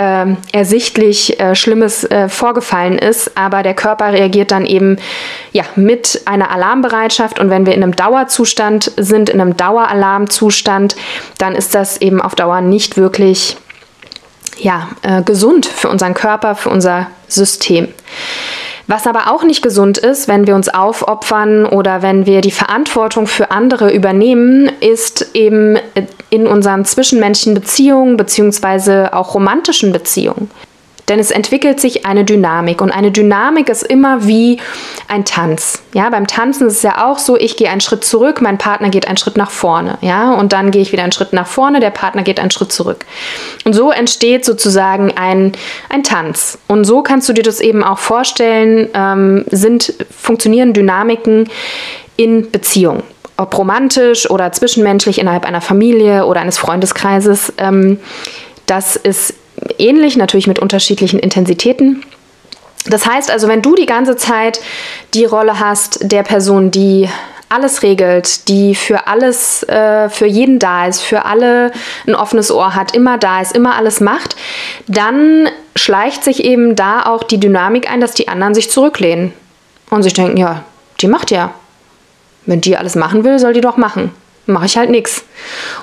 äh, 0.00 0.34
ersichtlich 0.52 1.38
äh, 1.38 1.54
Schlimmes 1.54 2.04
äh, 2.04 2.30
vorgefallen 2.30 2.98
ist, 2.98 3.36
aber 3.36 3.62
der 3.62 3.74
Körper 3.74 4.12
reagiert 4.14 4.50
dann 4.50 4.64
eben 4.64 4.96
ja, 5.52 5.64
mit 5.76 6.22
einer 6.24 6.50
Alarmbereitschaft 6.50 7.38
und 7.38 7.50
wenn 7.50 7.66
wir 7.66 7.74
in 7.74 7.82
einem 7.82 7.94
Dauerzustand 7.94 8.92
sind, 8.96 9.28
in 9.28 9.40
einem 9.40 9.58
Daueralarmzustand, 9.58 10.96
dann 11.36 11.54
ist 11.54 11.74
das 11.74 12.00
eben 12.00 12.22
auf 12.22 12.34
Dauer 12.34 12.62
nicht 12.62 12.96
wirklich 12.96 13.58
ja, 14.58 14.88
äh, 15.02 15.22
gesund 15.22 15.66
für 15.66 15.90
unseren 15.90 16.14
Körper, 16.14 16.54
für 16.54 16.70
unser 16.70 17.08
System. 17.28 17.88
Was 18.90 19.06
aber 19.06 19.30
auch 19.30 19.44
nicht 19.44 19.62
gesund 19.62 19.98
ist, 19.98 20.26
wenn 20.26 20.48
wir 20.48 20.56
uns 20.56 20.68
aufopfern 20.68 21.64
oder 21.64 22.02
wenn 22.02 22.26
wir 22.26 22.40
die 22.40 22.50
Verantwortung 22.50 23.28
für 23.28 23.52
andere 23.52 23.92
übernehmen, 23.92 24.68
ist 24.80 25.30
eben 25.32 25.78
in 26.28 26.48
unseren 26.48 26.84
zwischenmenschlichen 26.84 27.54
Beziehungen 27.54 28.16
beziehungsweise 28.16 29.14
auch 29.14 29.36
romantischen 29.36 29.92
Beziehungen. 29.92 30.50
Denn 31.10 31.18
es 31.18 31.32
entwickelt 31.32 31.80
sich 31.80 32.06
eine 32.06 32.24
Dynamik 32.24 32.80
und 32.80 32.92
eine 32.92 33.10
Dynamik 33.10 33.68
ist 33.68 33.82
immer 33.82 34.28
wie 34.28 34.58
ein 35.08 35.24
Tanz. 35.24 35.82
Ja, 35.92 36.08
beim 36.08 36.28
Tanzen 36.28 36.68
ist 36.68 36.74
es 36.76 36.82
ja 36.82 37.04
auch 37.04 37.18
so, 37.18 37.36
ich 37.36 37.56
gehe 37.56 37.68
einen 37.68 37.80
Schritt 37.80 38.04
zurück, 38.04 38.40
mein 38.40 38.58
Partner 38.58 38.90
geht 38.90 39.08
einen 39.08 39.16
Schritt 39.16 39.36
nach 39.36 39.50
vorne, 39.50 39.98
ja, 40.02 40.32
und 40.34 40.52
dann 40.52 40.70
gehe 40.70 40.80
ich 40.80 40.92
wieder 40.92 41.02
einen 41.02 41.10
Schritt 41.10 41.32
nach 41.32 41.48
vorne, 41.48 41.80
der 41.80 41.90
Partner 41.90 42.22
geht 42.22 42.38
einen 42.38 42.52
Schritt 42.52 42.70
zurück. 42.70 43.06
Und 43.64 43.72
so 43.72 43.90
entsteht 43.90 44.44
sozusagen 44.44 45.12
ein, 45.16 45.50
ein 45.88 46.04
Tanz. 46.04 46.58
Und 46.68 46.84
so 46.84 47.02
kannst 47.02 47.28
du 47.28 47.32
dir 47.32 47.42
das 47.42 47.58
eben 47.58 47.82
auch 47.82 47.98
vorstellen, 47.98 48.88
ähm, 48.94 49.44
sind, 49.50 49.92
funktionieren 50.16 50.72
Dynamiken 50.72 51.50
in 52.16 52.50
Beziehungen 52.52 53.02
ob 53.36 53.56
romantisch 53.56 54.28
oder 54.28 54.52
zwischenmenschlich 54.52 55.18
innerhalb 55.18 55.46
einer 55.46 55.62
Familie 55.62 56.26
oder 56.26 56.42
eines 56.42 56.58
Freundeskreises. 56.58 57.54
Ähm, 57.56 57.98
das 58.66 58.96
ist 58.96 59.34
ähnlich, 59.78 60.16
natürlich 60.16 60.46
mit 60.46 60.58
unterschiedlichen 60.58 61.18
Intensitäten. 61.18 62.02
Das 62.86 63.06
heißt 63.06 63.30
also, 63.30 63.48
wenn 63.48 63.62
du 63.62 63.74
die 63.74 63.86
ganze 63.86 64.16
Zeit 64.16 64.60
die 65.14 65.24
Rolle 65.24 65.60
hast 65.60 66.10
der 66.10 66.22
Person, 66.22 66.70
die 66.70 67.08
alles 67.48 67.82
regelt, 67.82 68.48
die 68.48 68.74
für 68.74 69.08
alles, 69.08 69.64
äh, 69.64 70.08
für 70.08 70.26
jeden 70.26 70.58
da 70.58 70.86
ist, 70.86 71.02
für 71.02 71.24
alle 71.24 71.72
ein 72.06 72.14
offenes 72.14 72.50
Ohr 72.52 72.74
hat, 72.74 72.94
immer 72.94 73.18
da 73.18 73.40
ist, 73.40 73.54
immer 73.54 73.74
alles 73.74 74.00
macht, 74.00 74.36
dann 74.86 75.48
schleicht 75.74 76.22
sich 76.22 76.44
eben 76.44 76.76
da 76.76 77.02
auch 77.02 77.24
die 77.24 77.40
Dynamik 77.40 77.90
ein, 77.90 78.00
dass 78.00 78.14
die 78.14 78.28
anderen 78.28 78.54
sich 78.54 78.70
zurücklehnen 78.70 79.32
und 79.90 80.04
sich 80.04 80.12
denken, 80.12 80.36
ja, 80.36 80.62
die 81.00 81.08
macht 81.08 81.30
ja. 81.30 81.52
Wenn 82.46 82.60
die 82.60 82.76
alles 82.76 82.94
machen 82.94 83.24
will, 83.24 83.38
soll 83.38 83.52
die 83.52 83.60
doch 83.60 83.76
machen 83.76 84.12
mache 84.50 84.66
ich 84.66 84.76
halt 84.76 84.90
nichts. 84.90 85.24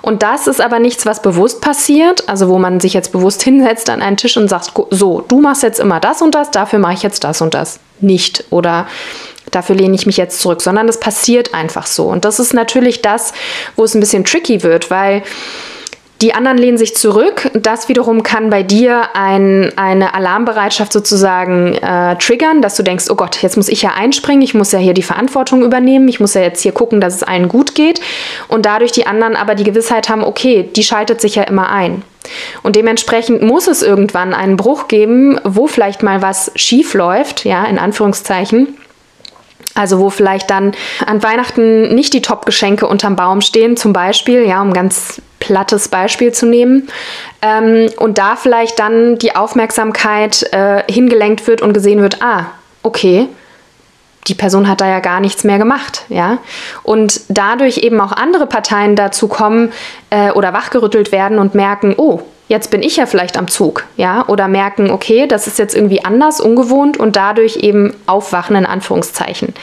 Und 0.02 0.24
das 0.24 0.48
ist 0.48 0.62
aber 0.62 0.80
nichts, 0.80 1.06
was 1.06 1.22
bewusst 1.22 1.62
passiert, 1.62 2.28
also 2.30 2.50
wo 2.50 2.58
man 2.60 2.80
sich 2.80 2.94
jetzt 2.94 3.12
bewusst 3.12 3.44
hinsetzt 3.44 3.90
an 3.90 4.02
einen 4.02 4.18
Tisch 4.18 4.38
und 4.38 4.48
sagt, 4.48 4.72
so, 4.92 5.22
du 5.28 5.42
machst 5.42 5.64
jetzt 5.64 5.80
immer 5.80 6.00
das 6.00 6.22
und 6.22 6.36
das, 6.36 6.52
dafür 6.52 6.80
mache 6.80 6.94
ich 6.94 7.04
jetzt 7.04 7.24
das 7.24 7.42
und 7.42 7.54
das. 7.54 7.80
Nicht. 8.00 8.46
Oder 8.52 8.88
dafür 9.52 9.76
lehne 9.76 9.96
ich 9.96 10.06
mich 10.06 10.18
jetzt 10.18 10.40
zurück, 10.40 10.62
sondern 10.62 10.88
es 10.88 11.00
passiert 11.00 11.54
einfach 11.54 11.88
so. 11.88 12.06
Und 12.06 12.26
das 12.26 12.40
ist 12.40 12.54
natürlich 12.54 13.02
das, 13.02 13.34
wo 13.76 13.84
es 13.84 13.96
ein 13.96 14.00
bisschen 14.00 14.24
tricky 14.24 14.62
wird, 14.64 14.92
weil 14.92 15.24
die 16.22 16.34
anderen 16.34 16.58
lehnen 16.58 16.78
sich 16.78 16.96
zurück. 16.96 17.52
Das 17.54 17.90
wiederum 17.90 18.24
kann 18.24 18.50
bei 18.50 18.64
dir 18.64 19.10
ein, 19.14 19.72
eine 19.78 20.16
Alarmbereitschaft 20.16 20.92
sozusagen 20.92 21.76
äh, 21.76 22.16
triggern, 22.18 22.62
dass 22.62 22.76
du 22.76 22.84
denkst, 22.84 23.06
oh 23.10 23.16
Gott, 23.16 23.42
jetzt 23.42 23.56
muss 23.56 23.68
ich 23.68 23.84
ja 23.84 23.92
einspringen, 23.96 24.42
ich 24.42 24.54
muss 24.54 24.72
ja 24.72 24.80
hier 24.80 24.96
die 24.96 25.04
Verantwortung 25.04 25.64
übernehmen, 25.64 26.08
ich 26.08 26.20
muss 26.20 26.34
ja 26.34 26.42
jetzt 26.42 26.62
hier 26.62 26.72
gucken, 26.72 27.02
dass 27.02 27.16
es 27.16 27.24
allen 27.24 27.50
gut 27.50 27.76
geht. 27.76 28.02
Und 28.48 28.66
dadurch 28.66 28.92
die 28.92 29.06
anderen 29.06 29.36
aber 29.36 29.54
die 29.54 29.64
Gewissheit 29.64 30.10
haben, 30.10 30.24
okay, 30.24 30.68
die 30.76 30.84
schaltet 30.84 31.22
sich 31.22 31.36
ja 31.36 31.44
immer 31.44 31.70
ein. 31.70 32.02
Und 32.64 32.76
dementsprechend 32.76 33.42
muss 33.42 33.68
es 33.68 33.84
irgendwann 33.84 34.34
einen 34.34 34.58
Bruch 34.58 34.88
geben, 34.88 35.40
wo 35.44 35.68
vielleicht 35.68 36.04
mal 36.04 36.22
was 36.22 36.52
schief 36.56 36.94
läuft, 36.94 37.46
ja, 37.46 37.66
in 37.66 37.78
Anführungszeichen 37.78 38.76
also 39.78 40.00
wo 40.00 40.10
vielleicht 40.10 40.50
dann 40.50 40.74
an 41.06 41.22
Weihnachten 41.22 41.94
nicht 41.94 42.14
die 42.14 42.24
Top-Geschenke 42.24 42.88
unterm 42.88 43.16
Baum 43.16 43.42
stehen, 43.42 43.78
zum 43.78 43.94
Beispiel, 43.94 44.48
ja, 44.48 44.60
um 44.62 44.74
ganz 44.74 45.22
plattes 45.48 45.88
Beispiel 45.88 46.34
zu 46.34 46.46
nehmen. 46.46 46.90
Ähm, 47.42 47.90
und 47.98 48.18
da 48.18 48.36
vielleicht 48.36 48.80
dann 48.80 49.18
die 49.18 49.36
Aufmerksamkeit 49.36 50.44
äh, 50.52 50.84
hingelenkt 50.92 51.48
wird 51.48 51.62
und 51.62 51.72
gesehen 51.72 52.02
wird, 52.02 52.22
ah, 52.22 52.48
okay, 52.84 53.30
die 54.28 54.36
Person 54.36 54.68
hat 54.68 54.82
da 54.82 54.90
ja 54.90 55.00
gar 55.00 55.22
nichts 55.22 55.46
mehr 55.46 55.58
gemacht, 55.58 56.04
ja. 56.10 56.40
Und 56.84 57.22
dadurch 57.30 57.78
eben 57.78 58.02
auch 58.02 58.12
andere 58.12 58.46
Parteien 58.46 58.98
dazu 58.98 59.30
kommen 59.30 59.72
äh, 60.10 60.32
oder 60.32 60.52
wachgerüttelt 60.52 61.14
werden 61.14 61.40
und 61.40 61.56
merken, 61.56 61.96
oh, 61.96 62.20
jetzt 62.50 62.70
bin 62.70 62.84
ich 62.84 62.98
ja 62.98 63.06
vielleicht 63.06 63.38
am 63.38 63.48
Zug, 63.48 63.86
ja, 63.96 64.28
oder 64.28 64.50
merken, 64.50 64.92
okay, 64.92 65.28
das 65.28 65.48
ist 65.48 65.60
jetzt 65.60 65.76
irgendwie 65.76 66.04
anders, 66.04 66.42
ungewohnt 66.42 66.98
und 66.98 67.16
dadurch 67.16 67.56
eben 67.58 67.94
aufwachen 68.06 68.58
in 68.58 68.66
Anführungszeichen 68.66 69.54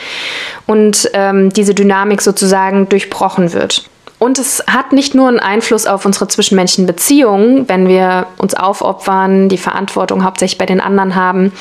und 0.67 1.11
ähm, 1.13 1.51
diese 1.53 1.75
Dynamik 1.75 2.23
sozusagen 2.23 2.89
durchbrochen 2.89 3.53
wird. 3.53 3.91
Und 4.25 4.39
es 4.39 4.65
hat 4.67 4.95
nicht 4.95 5.15
nur 5.15 5.29
einen 5.29 5.39
Einfluss 5.39 5.85
auf 5.85 6.07
unsere 6.07 6.27
zwischenmenschlichen 6.29 6.87
Beziehungen, 6.87 7.69
wenn 7.69 7.89
wir 7.89 8.27
uns 8.39 8.55
aufopfern, 8.55 9.51
die 9.51 9.59
Verantwortung 9.59 10.25
hauptsächlich 10.25 10.57
bei 10.57 10.65
den 10.65 10.81
anderen 10.81 11.15
haben, 11.15 11.53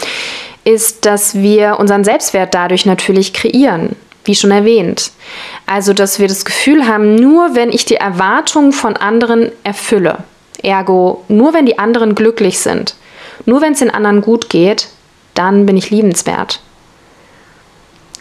ist, 0.64 1.06
dass 1.06 1.36
wir 1.36 1.78
unseren 1.78 2.06
Selbstwert 2.06 2.54
dadurch 2.54 2.86
natürlich 2.86 3.34
kreieren, 3.34 3.98
wie 4.24 4.34
schon 4.34 4.52
erwähnt. 4.52 5.12
Also, 5.66 5.92
dass 5.92 6.20
wir 6.20 6.30
das 6.30 6.46
Gefühl 6.46 6.88
haben, 6.88 7.16
nur 7.16 7.54
wenn 7.54 7.70
ich 7.70 7.84
die 7.84 7.98
Erwartungen 7.98 8.72
von 8.72 8.96
anderen 8.96 9.52
erfülle, 9.66 10.20
Ergo, 10.62 11.26
nur 11.28 11.54
wenn 11.54 11.66
die 11.66 11.80
anderen 11.80 12.16
glücklich 12.16 12.60
sind, 12.60 12.96
nur 13.46 13.60
wenn 13.60 13.74
es 13.74 13.80
den 13.80 13.94
anderen 13.94 14.22
gut 14.22 14.50
geht, 14.50 14.88
dann 15.34 15.66
bin 15.66 15.76
ich 15.76 15.90
liebenswert. 15.90 16.62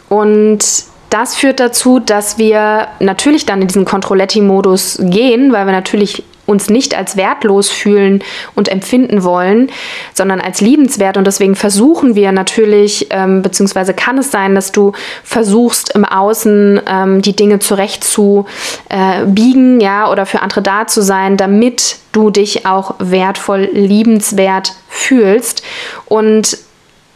Und 0.08 0.64
das 1.12 1.34
führt 1.34 1.60
dazu, 1.60 1.98
dass 1.98 2.38
wir 2.38 2.88
natürlich 2.98 3.44
dann 3.44 3.60
in 3.60 3.68
diesen 3.68 3.84
Controletti-Modus 3.84 4.98
gehen, 5.02 5.52
weil 5.52 5.66
wir 5.66 5.72
natürlich 5.72 6.24
uns 6.46 6.70
nicht 6.70 6.96
als 6.96 7.16
wertlos 7.16 7.70
fühlen 7.70 8.22
und 8.54 8.68
empfinden 8.68 9.22
wollen, 9.22 9.70
sondern 10.12 10.40
als 10.40 10.60
liebenswert. 10.60 11.16
Und 11.16 11.26
deswegen 11.26 11.54
versuchen 11.54 12.14
wir 12.14 12.32
natürlich, 12.32 13.08
ähm, 13.10 13.42
beziehungsweise 13.42 13.94
kann 13.94 14.18
es 14.18 14.30
sein, 14.30 14.54
dass 14.54 14.72
du 14.72 14.92
versuchst, 15.22 15.94
im 15.94 16.04
Außen 16.04 16.80
ähm, 16.86 17.22
die 17.22 17.36
Dinge 17.36 17.58
zurecht 17.58 18.04
zu 18.04 18.46
äh, 18.88 19.24
biegen, 19.26 19.80
ja, 19.80 20.10
oder 20.10 20.26
für 20.26 20.40
andere 20.40 20.62
da 20.62 20.86
zu 20.86 21.02
sein, 21.02 21.36
damit 21.36 21.96
du 22.12 22.30
dich 22.30 22.66
auch 22.66 22.94
wertvoll, 22.98 23.68
liebenswert 23.72 24.72
fühlst. 24.88 25.62
Und 26.06 26.58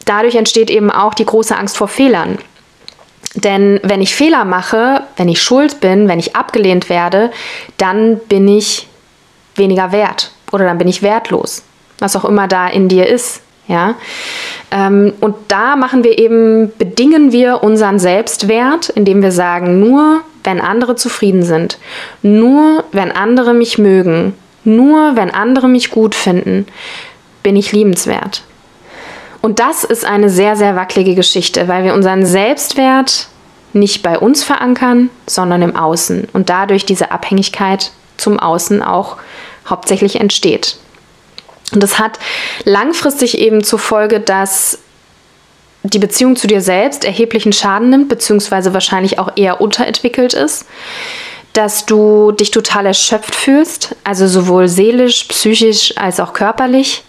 dadurch 0.05 0.35
entsteht 0.35 0.69
eben 0.69 0.89
auch 0.89 1.13
die 1.13 1.25
große 1.25 1.55
Angst 1.55 1.77
vor 1.77 1.87
Fehlern. 1.87 2.37
Denn 3.37 3.79
wenn 3.83 4.01
ich 4.01 4.15
Fehler 4.15 4.45
mache, 4.45 5.03
wenn 5.15 5.29
ich 5.29 5.41
schuld 5.41 5.79
bin, 5.79 6.07
wenn 6.07 6.17
ich 6.17 6.35
abgelehnt 6.35 6.89
werde, 6.89 7.29
dann 7.77 8.19
bin 8.27 8.47
ich 8.47 8.87
weniger 9.55 9.91
wert 9.91 10.31
oder 10.51 10.65
dann 10.65 10.79
bin 10.79 10.87
ich 10.87 11.03
wertlos, 11.03 11.63
was 11.99 12.15
auch 12.15 12.25
immer 12.25 12.47
da 12.47 12.67
in 12.67 12.87
dir 12.87 13.07
ist. 13.07 13.41
Ja? 13.67 13.93
Ähm, 14.71 15.13
und 15.19 15.35
da 15.49 15.75
machen 15.75 16.03
wir 16.03 16.17
eben, 16.17 16.71
bedingen 16.79 17.31
wir 17.31 17.61
unseren 17.63 17.99
Selbstwert, 17.99 18.89
indem 18.89 19.21
wir 19.21 19.31
sagen, 19.31 19.79
nur 19.79 20.21
wenn 20.43 20.59
andere 20.59 20.95
zufrieden 20.95 21.43
sind, 21.43 21.77
nur 22.23 22.85
wenn 22.91 23.11
andere 23.11 23.53
mich 23.53 23.77
mögen, 23.77 24.33
nur 24.63 25.15
wenn 25.15 25.29
andere 25.29 25.67
mich 25.67 25.91
gut 25.91 26.15
finden, 26.15 26.65
bin 27.43 27.55
ich 27.55 27.71
liebenswert. 27.71 28.41
Und 29.41 29.59
das 29.59 29.83
ist 29.83 30.05
eine 30.05 30.29
sehr, 30.29 30.55
sehr 30.55 30.75
wackelige 30.75 31.15
Geschichte, 31.15 31.67
weil 31.67 31.83
wir 31.83 31.93
unseren 31.93 32.25
Selbstwert 32.25 33.27
nicht 33.73 34.03
bei 34.03 34.17
uns 34.17 34.43
verankern, 34.43 35.09
sondern 35.27 35.61
im 35.61 35.75
Außen 35.75 36.27
und 36.33 36.49
dadurch 36.49 36.85
diese 36.85 37.11
Abhängigkeit 37.11 37.91
zum 38.17 38.39
Außen 38.39 38.81
auch 38.81 39.17
hauptsächlich 39.67 40.19
entsteht. 40.19 40.77
Und 41.73 41.83
das 41.83 41.99
hat 41.99 42.17
langfristig 42.63 43.37
eben 43.37 43.63
zur 43.63 43.79
Folge, 43.79 44.19
dass 44.19 44.79
die 45.83 45.99
Beziehung 45.99 46.35
zu 46.35 46.47
dir 46.47 46.61
selbst 46.61 47.05
erheblichen 47.05 47.53
Schaden 47.53 47.89
nimmt, 47.89 48.09
beziehungsweise 48.09 48.73
wahrscheinlich 48.73 49.19
auch 49.19 49.31
eher 49.35 49.61
unterentwickelt 49.61 50.33
ist, 50.33 50.65
dass 51.53 51.85
du 51.85 52.31
dich 52.31 52.51
total 52.51 52.85
erschöpft 52.85 53.35
fühlst, 53.35 53.95
also 54.03 54.27
sowohl 54.27 54.67
seelisch, 54.67 55.25
psychisch 55.25 55.93
als 55.97 56.19
auch 56.19 56.33
körperlich, 56.33 57.03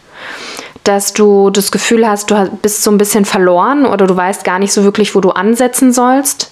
dass 0.88 1.12
du 1.12 1.50
das 1.50 1.70
Gefühl 1.70 2.08
hast, 2.08 2.30
du 2.30 2.50
bist 2.62 2.82
so 2.82 2.90
ein 2.90 2.96
bisschen 2.96 3.26
verloren 3.26 3.84
oder 3.84 4.06
du 4.06 4.16
weißt 4.16 4.42
gar 4.42 4.58
nicht 4.58 4.72
so 4.72 4.84
wirklich, 4.84 5.14
wo 5.14 5.20
du 5.20 5.30
ansetzen 5.30 5.92
sollst, 5.92 6.50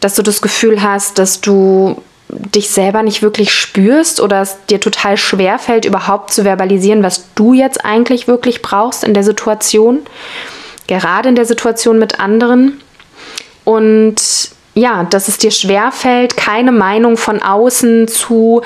dass 0.00 0.14
du 0.14 0.22
das 0.22 0.42
Gefühl 0.42 0.82
hast, 0.82 1.18
dass 1.18 1.40
du 1.40 2.02
dich 2.28 2.68
selber 2.68 3.02
nicht 3.02 3.22
wirklich 3.22 3.52
spürst 3.52 4.20
oder 4.20 4.42
es 4.42 4.58
dir 4.68 4.80
total 4.80 5.16
schwer 5.16 5.58
fällt, 5.58 5.86
überhaupt 5.86 6.30
zu 6.34 6.44
verbalisieren, 6.44 7.02
was 7.02 7.24
du 7.36 7.54
jetzt 7.54 7.86
eigentlich 7.86 8.28
wirklich 8.28 8.60
brauchst 8.60 9.02
in 9.02 9.14
der 9.14 9.24
Situation, 9.24 10.00
gerade 10.86 11.30
in 11.30 11.34
der 11.34 11.46
Situation 11.46 11.98
mit 11.98 12.20
anderen. 12.20 12.82
Und 13.64 14.50
ja, 14.74 15.04
dass 15.04 15.28
es 15.28 15.38
dir 15.38 15.52
schwerfällt, 15.52 16.36
keine 16.36 16.72
Meinung 16.72 17.16
von 17.16 17.40
außen 17.40 18.08
zu, 18.08 18.62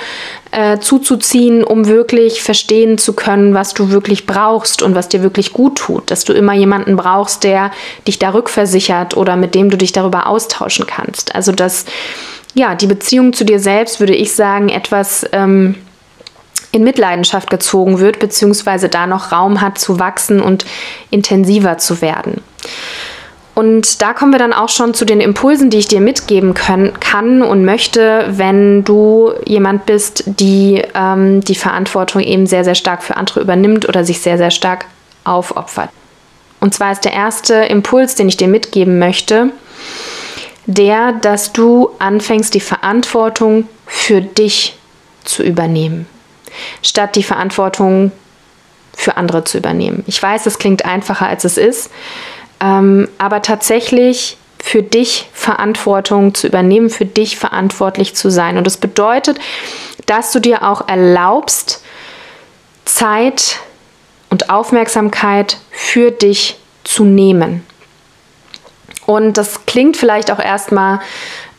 äh, 0.50 0.78
zuzuziehen, 0.78 1.62
um 1.62 1.86
wirklich 1.86 2.42
verstehen 2.42 2.96
zu 2.96 3.12
können, 3.12 3.52
was 3.52 3.74
du 3.74 3.90
wirklich 3.90 4.26
brauchst 4.26 4.82
und 4.82 4.94
was 4.94 5.08
dir 5.08 5.22
wirklich 5.22 5.52
gut 5.52 5.76
tut. 5.76 6.10
Dass 6.10 6.24
du 6.24 6.32
immer 6.32 6.54
jemanden 6.54 6.96
brauchst, 6.96 7.44
der 7.44 7.70
dich 8.06 8.18
da 8.18 8.30
rückversichert 8.30 9.16
oder 9.16 9.36
mit 9.36 9.54
dem 9.54 9.68
du 9.68 9.76
dich 9.76 9.92
darüber 9.92 10.26
austauschen 10.26 10.86
kannst. 10.86 11.34
Also 11.34 11.52
dass 11.52 11.84
ja, 12.54 12.74
die 12.74 12.86
Beziehung 12.86 13.34
zu 13.34 13.44
dir 13.44 13.60
selbst, 13.60 14.00
würde 14.00 14.14
ich 14.14 14.34
sagen, 14.34 14.70
etwas 14.70 15.26
ähm, 15.32 15.74
in 16.72 16.84
Mitleidenschaft 16.84 17.50
gezogen 17.50 17.98
wird, 17.98 18.18
beziehungsweise 18.18 18.88
da 18.88 19.06
noch 19.06 19.30
Raum 19.32 19.60
hat 19.60 19.78
zu 19.78 19.98
wachsen 19.98 20.40
und 20.40 20.64
intensiver 21.10 21.78
zu 21.78 22.00
werden. 22.00 22.42
Und 23.58 24.02
da 24.02 24.12
kommen 24.12 24.30
wir 24.30 24.38
dann 24.38 24.52
auch 24.52 24.68
schon 24.68 24.94
zu 24.94 25.04
den 25.04 25.20
Impulsen, 25.20 25.68
die 25.68 25.78
ich 25.78 25.88
dir 25.88 26.00
mitgeben 26.00 26.54
können, 26.54 26.92
kann 27.00 27.42
und 27.42 27.64
möchte, 27.64 28.26
wenn 28.28 28.84
du 28.84 29.32
jemand 29.46 29.84
bist, 29.84 30.22
die 30.26 30.84
ähm, 30.94 31.40
die 31.40 31.56
Verantwortung 31.56 32.22
eben 32.22 32.46
sehr, 32.46 32.62
sehr 32.62 32.76
stark 32.76 33.02
für 33.02 33.16
andere 33.16 33.40
übernimmt 33.40 33.88
oder 33.88 34.04
sich 34.04 34.20
sehr, 34.20 34.38
sehr 34.38 34.52
stark 34.52 34.84
aufopfert. 35.24 35.90
Und 36.60 36.72
zwar 36.72 36.92
ist 36.92 37.04
der 37.04 37.14
erste 37.14 37.54
Impuls, 37.54 38.14
den 38.14 38.28
ich 38.28 38.36
dir 38.36 38.46
mitgeben 38.46 39.00
möchte, 39.00 39.50
der, 40.66 41.10
dass 41.14 41.52
du 41.52 41.90
anfängst, 41.98 42.54
die 42.54 42.60
Verantwortung 42.60 43.68
für 43.88 44.20
dich 44.20 44.78
zu 45.24 45.42
übernehmen, 45.42 46.06
statt 46.80 47.16
die 47.16 47.24
Verantwortung 47.24 48.12
für 48.94 49.16
andere 49.16 49.42
zu 49.42 49.58
übernehmen. 49.58 50.04
Ich 50.06 50.22
weiß, 50.22 50.46
es 50.46 50.60
klingt 50.60 50.84
einfacher, 50.84 51.26
als 51.26 51.44
es 51.44 51.56
ist, 51.56 51.90
ähm, 52.60 53.08
aber 53.18 53.42
tatsächlich 53.42 54.36
für 54.62 54.82
dich 54.82 55.28
Verantwortung 55.32 56.34
zu 56.34 56.46
übernehmen, 56.46 56.90
für 56.90 57.06
dich 57.06 57.38
verantwortlich 57.38 58.14
zu 58.14 58.30
sein. 58.30 58.58
Und 58.58 58.66
das 58.66 58.76
bedeutet, 58.76 59.38
dass 60.06 60.32
du 60.32 60.40
dir 60.40 60.62
auch 60.62 60.88
erlaubst, 60.88 61.82
Zeit 62.84 63.60
und 64.30 64.50
Aufmerksamkeit 64.50 65.58
für 65.70 66.10
dich 66.10 66.58
zu 66.84 67.04
nehmen. 67.04 67.64
Und 69.06 69.38
das 69.38 69.64
klingt 69.64 69.96
vielleicht 69.96 70.30
auch 70.30 70.38
erstmal 70.38 71.00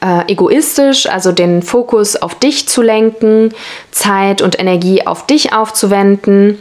äh, 0.02 0.32
egoistisch, 0.32 1.08
also 1.08 1.32
den 1.32 1.62
Fokus 1.64 2.16
auf 2.16 2.36
dich 2.36 2.68
zu 2.68 2.82
lenken, 2.82 3.54
Zeit 3.92 4.42
und 4.42 4.60
Energie 4.60 5.06
auf 5.06 5.26
dich 5.26 5.54
aufzuwenden. 5.54 6.60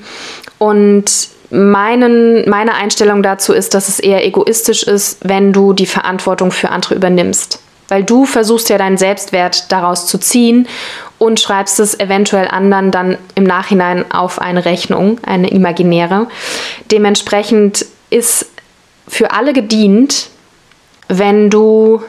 Und 0.59 1.29
meinen, 1.51 2.49
meine 2.49 2.75
Einstellung 2.75 3.23
dazu 3.23 3.53
ist, 3.53 3.75
dass 3.75 3.89
es 3.89 3.99
eher 3.99 4.25
egoistisch 4.25 4.83
ist, 4.83 5.19
wenn 5.23 5.53
du 5.53 5.73
die 5.73 5.87
Verantwortung 5.87 6.51
für 6.51 6.71
andere 6.71 6.95
übernimmst. 6.95 7.61
Weil 7.89 8.05
du 8.05 8.27
versuchst 8.27 8.69
ja 8.69 8.77
deinen 8.77 8.99
Selbstwert 8.99 9.73
daraus 9.73 10.07
zu 10.07 10.19
ziehen 10.19 10.69
und 11.19 11.41
schreibst 11.41 11.81
es 11.81 11.99
eventuell 11.99 12.49
anderen 12.49 12.91
dann 12.91 13.19
im 13.35 13.45
Nachhinein 13.45 14.11
auf 14.11 14.41
eine 14.41 14.67
Rechnung, 14.67 15.19
eine 15.25 15.49
imaginäre. 15.49 16.27
Dementsprechend 16.91 17.87
ist 18.11 18.47
für 19.07 19.33
alle 19.33 19.55
gedient, 19.55 20.29
wenn 21.09 21.49
du 21.49 22.03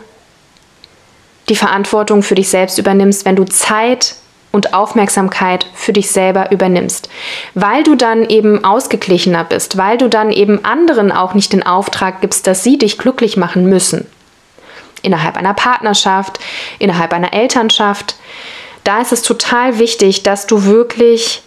die 1.47 1.55
Verantwortung 1.55 2.23
für 2.23 2.35
dich 2.35 2.49
selbst 2.49 2.77
übernimmst, 2.77 3.25
wenn 3.25 3.37
du 3.37 3.45
Zeit 3.45 4.15
und 4.51 4.73
Aufmerksamkeit 4.73 5.67
für 5.73 5.93
dich 5.93 6.11
selber 6.11 6.51
übernimmst, 6.51 7.09
weil 7.53 7.83
du 7.83 7.95
dann 7.95 8.27
eben 8.27 8.63
ausgeglichener 8.63 9.43
bist, 9.43 9.77
weil 9.77 9.97
du 9.97 10.09
dann 10.09 10.31
eben 10.31 10.65
anderen 10.65 11.11
auch 11.11 11.33
nicht 11.33 11.53
den 11.53 11.65
Auftrag 11.65 12.21
gibst, 12.21 12.47
dass 12.47 12.63
sie 12.63 12.77
dich 12.77 12.97
glücklich 12.97 13.37
machen 13.37 13.65
müssen. 13.65 14.07
Innerhalb 15.01 15.37
einer 15.37 15.53
Partnerschaft, 15.53 16.39
innerhalb 16.79 17.13
einer 17.13 17.33
Elternschaft. 17.33 18.15
Da 18.83 19.01
ist 19.01 19.13
es 19.13 19.21
total 19.21 19.77
wichtig, 19.77 20.23
dass 20.23 20.47
du 20.47 20.65
wirklich 20.65 21.43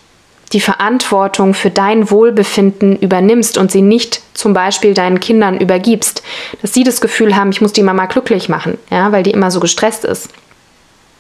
die 0.53 0.61
Verantwortung 0.61 1.55
für 1.55 1.71
dein 1.71 2.11
Wohlbefinden 2.11 2.97
übernimmst 2.97 3.59
und 3.59 3.73
sie 3.73 3.83
nicht 3.83 4.21
zum 4.35 4.53
Beispiel 4.53 4.95
deinen 4.95 5.19
Kindern 5.19 5.59
übergibst, 5.59 6.23
dass 6.61 6.75
sie 6.75 6.85
das 6.85 7.01
Gefühl 7.01 7.37
haben, 7.37 7.51
ich 7.51 7.63
muss 7.63 7.73
die 7.73 7.83
Mama 7.83 8.07
glücklich 8.07 8.49
machen, 8.49 8.79
ja, 8.91 9.13
weil 9.13 9.23
die 9.23 9.31
immer 9.31 9.51
so 9.51 9.61
gestresst 9.61 10.05
ist 10.05 10.29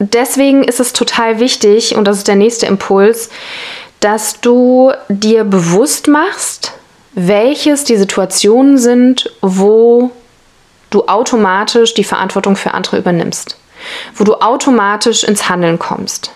deswegen 0.02 0.64
ist 0.64 0.80
es 0.80 0.92
total 0.92 1.38
wichtig, 1.38 1.96
und 1.96 2.04
das 2.04 2.18
ist 2.18 2.28
der 2.28 2.36
nächste 2.36 2.66
Impuls, 2.66 3.30
dass 4.00 4.40
du 4.40 4.92
dir 5.08 5.44
bewusst 5.44 6.08
machst, 6.08 6.72
welches 7.14 7.84
die 7.84 7.96
Situationen 7.96 8.78
sind, 8.78 9.30
wo 9.40 10.10
du 10.90 11.06
automatisch 11.06 11.94
die 11.94 12.04
Verantwortung 12.04 12.56
für 12.56 12.74
andere 12.74 12.98
übernimmst, 12.98 13.58
wo 14.14 14.24
du 14.24 14.34
automatisch 14.34 15.24
ins 15.24 15.48
Handeln 15.48 15.78
kommst 15.78 16.32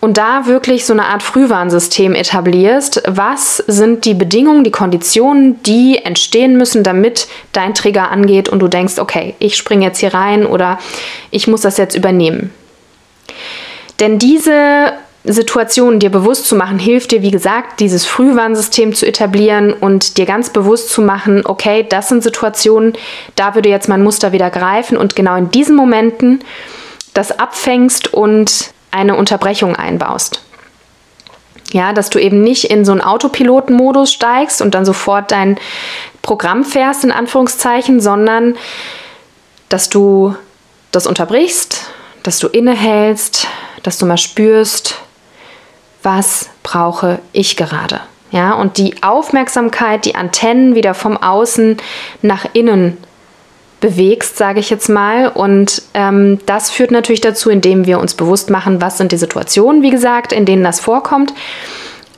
und 0.00 0.16
da 0.16 0.46
wirklich 0.46 0.86
so 0.86 0.92
eine 0.92 1.06
Art 1.06 1.22
Frühwarnsystem 1.22 2.14
etablierst. 2.14 3.02
Was 3.06 3.56
sind 3.66 4.04
die 4.04 4.14
Bedingungen, 4.14 4.64
die 4.64 4.70
Konditionen, 4.70 5.62
die 5.64 5.98
entstehen 5.98 6.56
müssen, 6.56 6.84
damit 6.84 7.26
dein 7.52 7.74
Trigger 7.74 8.10
angeht 8.10 8.48
und 8.48 8.60
du 8.60 8.68
denkst, 8.68 8.98
okay, 8.98 9.34
ich 9.38 9.56
springe 9.56 9.84
jetzt 9.84 9.98
hier 9.98 10.14
rein 10.14 10.46
oder 10.46 10.78
ich 11.30 11.48
muss 11.48 11.62
das 11.62 11.78
jetzt 11.78 11.96
übernehmen. 11.96 12.52
Denn 13.98 14.18
diese 14.18 14.92
Situationen 15.24 15.98
dir 15.98 16.10
bewusst 16.10 16.46
zu 16.46 16.54
machen, 16.54 16.78
hilft 16.78 17.10
dir, 17.10 17.22
wie 17.22 17.32
gesagt, 17.32 17.80
dieses 17.80 18.06
Frühwarnsystem 18.06 18.94
zu 18.94 19.04
etablieren 19.04 19.72
und 19.72 20.16
dir 20.16 20.26
ganz 20.26 20.50
bewusst 20.50 20.90
zu 20.90 21.02
machen, 21.02 21.42
okay, 21.44 21.84
das 21.86 22.08
sind 22.08 22.22
Situationen, 22.22 22.92
da 23.34 23.54
würde 23.56 23.68
jetzt 23.68 23.88
mein 23.88 24.02
Muster 24.02 24.32
wieder 24.32 24.50
greifen 24.50 24.96
und 24.96 25.16
genau 25.16 25.36
in 25.36 25.50
diesen 25.50 25.74
Momenten 25.74 26.40
das 27.14 27.36
abfängst 27.36 28.14
und 28.14 28.70
eine 28.90 29.16
Unterbrechung 29.16 29.76
einbaust. 29.76 30.42
Ja, 31.72 31.92
dass 31.92 32.08
du 32.08 32.18
eben 32.18 32.40
nicht 32.40 32.64
in 32.64 32.84
so 32.84 32.92
einen 32.92 33.02
Autopilotenmodus 33.02 34.12
steigst 34.12 34.62
und 34.62 34.74
dann 34.74 34.86
sofort 34.86 35.30
dein 35.32 35.58
Programm 36.22 36.64
fährst, 36.64 37.04
in 37.04 37.12
Anführungszeichen, 37.12 38.00
sondern 38.00 38.56
dass 39.68 39.90
du 39.90 40.34
das 40.92 41.06
unterbrichst, 41.06 41.90
dass 42.22 42.38
du 42.38 42.48
innehältst, 42.48 43.46
dass 43.82 43.98
du 43.98 44.06
mal 44.06 44.16
spürst, 44.16 44.96
was 46.02 46.48
brauche 46.62 47.18
ich 47.32 47.56
gerade? 47.56 48.00
Ja, 48.30 48.52
und 48.54 48.76
die 48.76 49.02
Aufmerksamkeit, 49.02 50.04
die 50.04 50.14
Antennen 50.14 50.74
wieder 50.74 50.94
vom 50.94 51.16
Außen 51.16 51.78
nach 52.22 52.46
innen 52.52 52.98
bewegst, 53.80 54.36
sage 54.36 54.60
ich 54.60 54.70
jetzt 54.70 54.88
mal. 54.88 55.28
Und 55.28 55.82
ähm, 55.94 56.38
das 56.46 56.70
führt 56.70 56.90
natürlich 56.90 57.20
dazu, 57.20 57.50
indem 57.50 57.86
wir 57.86 58.00
uns 58.00 58.14
bewusst 58.14 58.50
machen, 58.50 58.80
was 58.80 58.98
sind 58.98 59.12
die 59.12 59.16
Situationen, 59.16 59.82
wie 59.82 59.90
gesagt, 59.90 60.32
in 60.32 60.44
denen 60.44 60.64
das 60.64 60.80
vorkommt. 60.80 61.32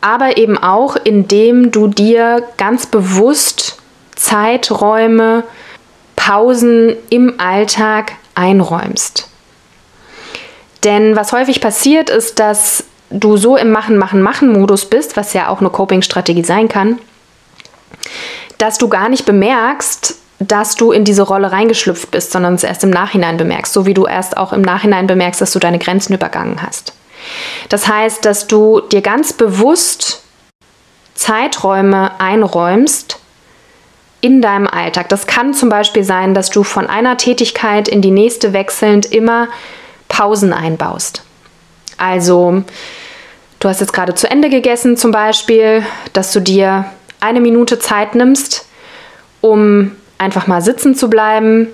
Aber 0.00 0.38
eben 0.38 0.56
auch, 0.56 0.96
indem 0.96 1.70
du 1.70 1.88
dir 1.88 2.42
ganz 2.56 2.86
bewusst 2.86 3.76
Zeiträume, 4.16 5.44
Pausen 6.16 6.96
im 7.10 7.38
Alltag 7.38 8.12
einräumst. 8.34 9.28
Denn 10.84 11.16
was 11.16 11.32
häufig 11.32 11.60
passiert, 11.60 12.08
ist, 12.08 12.38
dass 12.38 12.84
du 13.10 13.36
so 13.36 13.56
im 13.56 13.70
Machen, 13.70 13.98
Machen, 13.98 14.22
Machen-Modus 14.22 14.86
bist, 14.86 15.16
was 15.16 15.32
ja 15.32 15.48
auch 15.48 15.60
eine 15.60 15.70
Coping-Strategie 15.70 16.44
sein 16.44 16.68
kann, 16.68 16.98
dass 18.58 18.78
du 18.78 18.88
gar 18.88 19.08
nicht 19.08 19.26
bemerkst, 19.26 20.19
dass 20.40 20.74
du 20.74 20.90
in 20.90 21.04
diese 21.04 21.22
Rolle 21.22 21.52
reingeschlüpft 21.52 22.10
bist, 22.10 22.32
sondern 22.32 22.54
es 22.54 22.64
erst 22.64 22.82
im 22.82 22.90
Nachhinein 22.90 23.36
bemerkst, 23.36 23.72
so 23.72 23.84
wie 23.84 23.94
du 23.94 24.06
erst 24.06 24.38
auch 24.38 24.52
im 24.52 24.62
Nachhinein 24.62 25.06
bemerkst, 25.06 25.40
dass 25.40 25.52
du 25.52 25.58
deine 25.58 25.78
Grenzen 25.78 26.14
übergangen 26.14 26.62
hast. 26.62 26.94
Das 27.68 27.86
heißt, 27.86 28.24
dass 28.24 28.46
du 28.46 28.80
dir 28.80 29.02
ganz 29.02 29.34
bewusst 29.34 30.22
Zeiträume 31.14 32.18
einräumst 32.18 33.18
in 34.22 34.40
deinem 34.40 34.66
Alltag. 34.66 35.10
Das 35.10 35.26
kann 35.26 35.52
zum 35.52 35.68
Beispiel 35.68 36.04
sein, 36.04 36.32
dass 36.32 36.48
du 36.48 36.62
von 36.62 36.86
einer 36.86 37.18
Tätigkeit 37.18 37.88
in 37.88 38.00
die 38.00 38.10
nächste 38.10 38.54
wechselnd 38.54 39.06
immer 39.06 39.48
Pausen 40.08 40.54
einbaust. 40.54 41.22
Also, 41.98 42.64
du 43.58 43.68
hast 43.68 43.80
jetzt 43.80 43.92
gerade 43.92 44.14
zu 44.14 44.30
Ende 44.30 44.48
gegessen 44.48 44.96
zum 44.96 45.10
Beispiel, 45.10 45.84
dass 46.14 46.32
du 46.32 46.40
dir 46.40 46.86
eine 47.20 47.40
Minute 47.42 47.78
Zeit 47.78 48.14
nimmst, 48.14 48.66
um 49.42 49.92
einfach 50.20 50.46
mal 50.46 50.60
sitzen 50.60 50.94
zu 50.94 51.10
bleiben, 51.10 51.68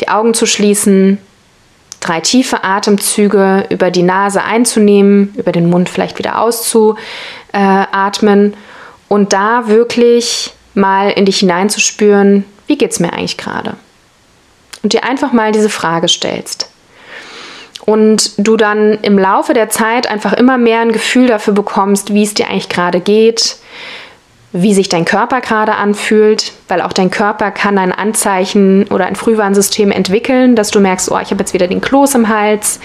die 0.00 0.08
Augen 0.08 0.34
zu 0.34 0.46
schließen, 0.46 1.18
drei 2.00 2.20
tiefe 2.20 2.64
Atemzüge 2.64 3.66
über 3.70 3.90
die 3.90 4.02
Nase 4.02 4.42
einzunehmen, 4.42 5.34
über 5.36 5.52
den 5.52 5.70
Mund 5.70 5.88
vielleicht 5.88 6.18
wieder 6.18 6.40
auszuatmen 6.40 8.54
und 9.08 9.32
da 9.32 9.68
wirklich 9.68 10.52
mal 10.74 11.10
in 11.10 11.26
dich 11.26 11.38
hineinzuspüren, 11.38 12.44
wie 12.66 12.78
geht 12.78 12.92
es 12.92 13.00
mir 13.00 13.12
eigentlich 13.12 13.36
gerade? 13.36 13.74
Und 14.82 14.94
dir 14.94 15.04
einfach 15.04 15.32
mal 15.32 15.52
diese 15.52 15.68
Frage 15.68 16.08
stellst. 16.08 16.70
Und 17.84 18.32
du 18.38 18.56
dann 18.56 18.98
im 19.02 19.18
Laufe 19.18 19.54
der 19.54 19.68
Zeit 19.68 20.06
einfach 20.06 20.32
immer 20.32 20.56
mehr 20.56 20.80
ein 20.80 20.92
Gefühl 20.92 21.26
dafür 21.26 21.52
bekommst, 21.52 22.14
wie 22.14 22.22
es 22.22 22.34
dir 22.34 22.48
eigentlich 22.48 22.68
gerade 22.68 23.00
geht, 23.00 23.56
wie 24.52 24.74
sich 24.74 24.88
dein 24.88 25.04
Körper 25.04 25.40
gerade 25.40 25.74
anfühlt, 25.74 26.52
weil 26.68 26.82
auch 26.82 26.92
dein 26.92 27.10
Körper 27.10 27.50
kann 27.50 27.78
ein 27.78 27.92
Anzeichen 27.92 28.84
oder 28.88 29.06
ein 29.06 29.16
Frühwarnsystem 29.16 29.90
entwickeln, 29.90 30.56
dass 30.56 30.70
du 30.70 30.80
merkst, 30.80 31.10
oh, 31.10 31.18
ich 31.18 31.30
habe 31.30 31.40
jetzt 31.40 31.54
wieder 31.54 31.68
den 31.68 31.80
Kloß 31.80 32.14
im 32.16 32.28
Hals, 32.28 32.78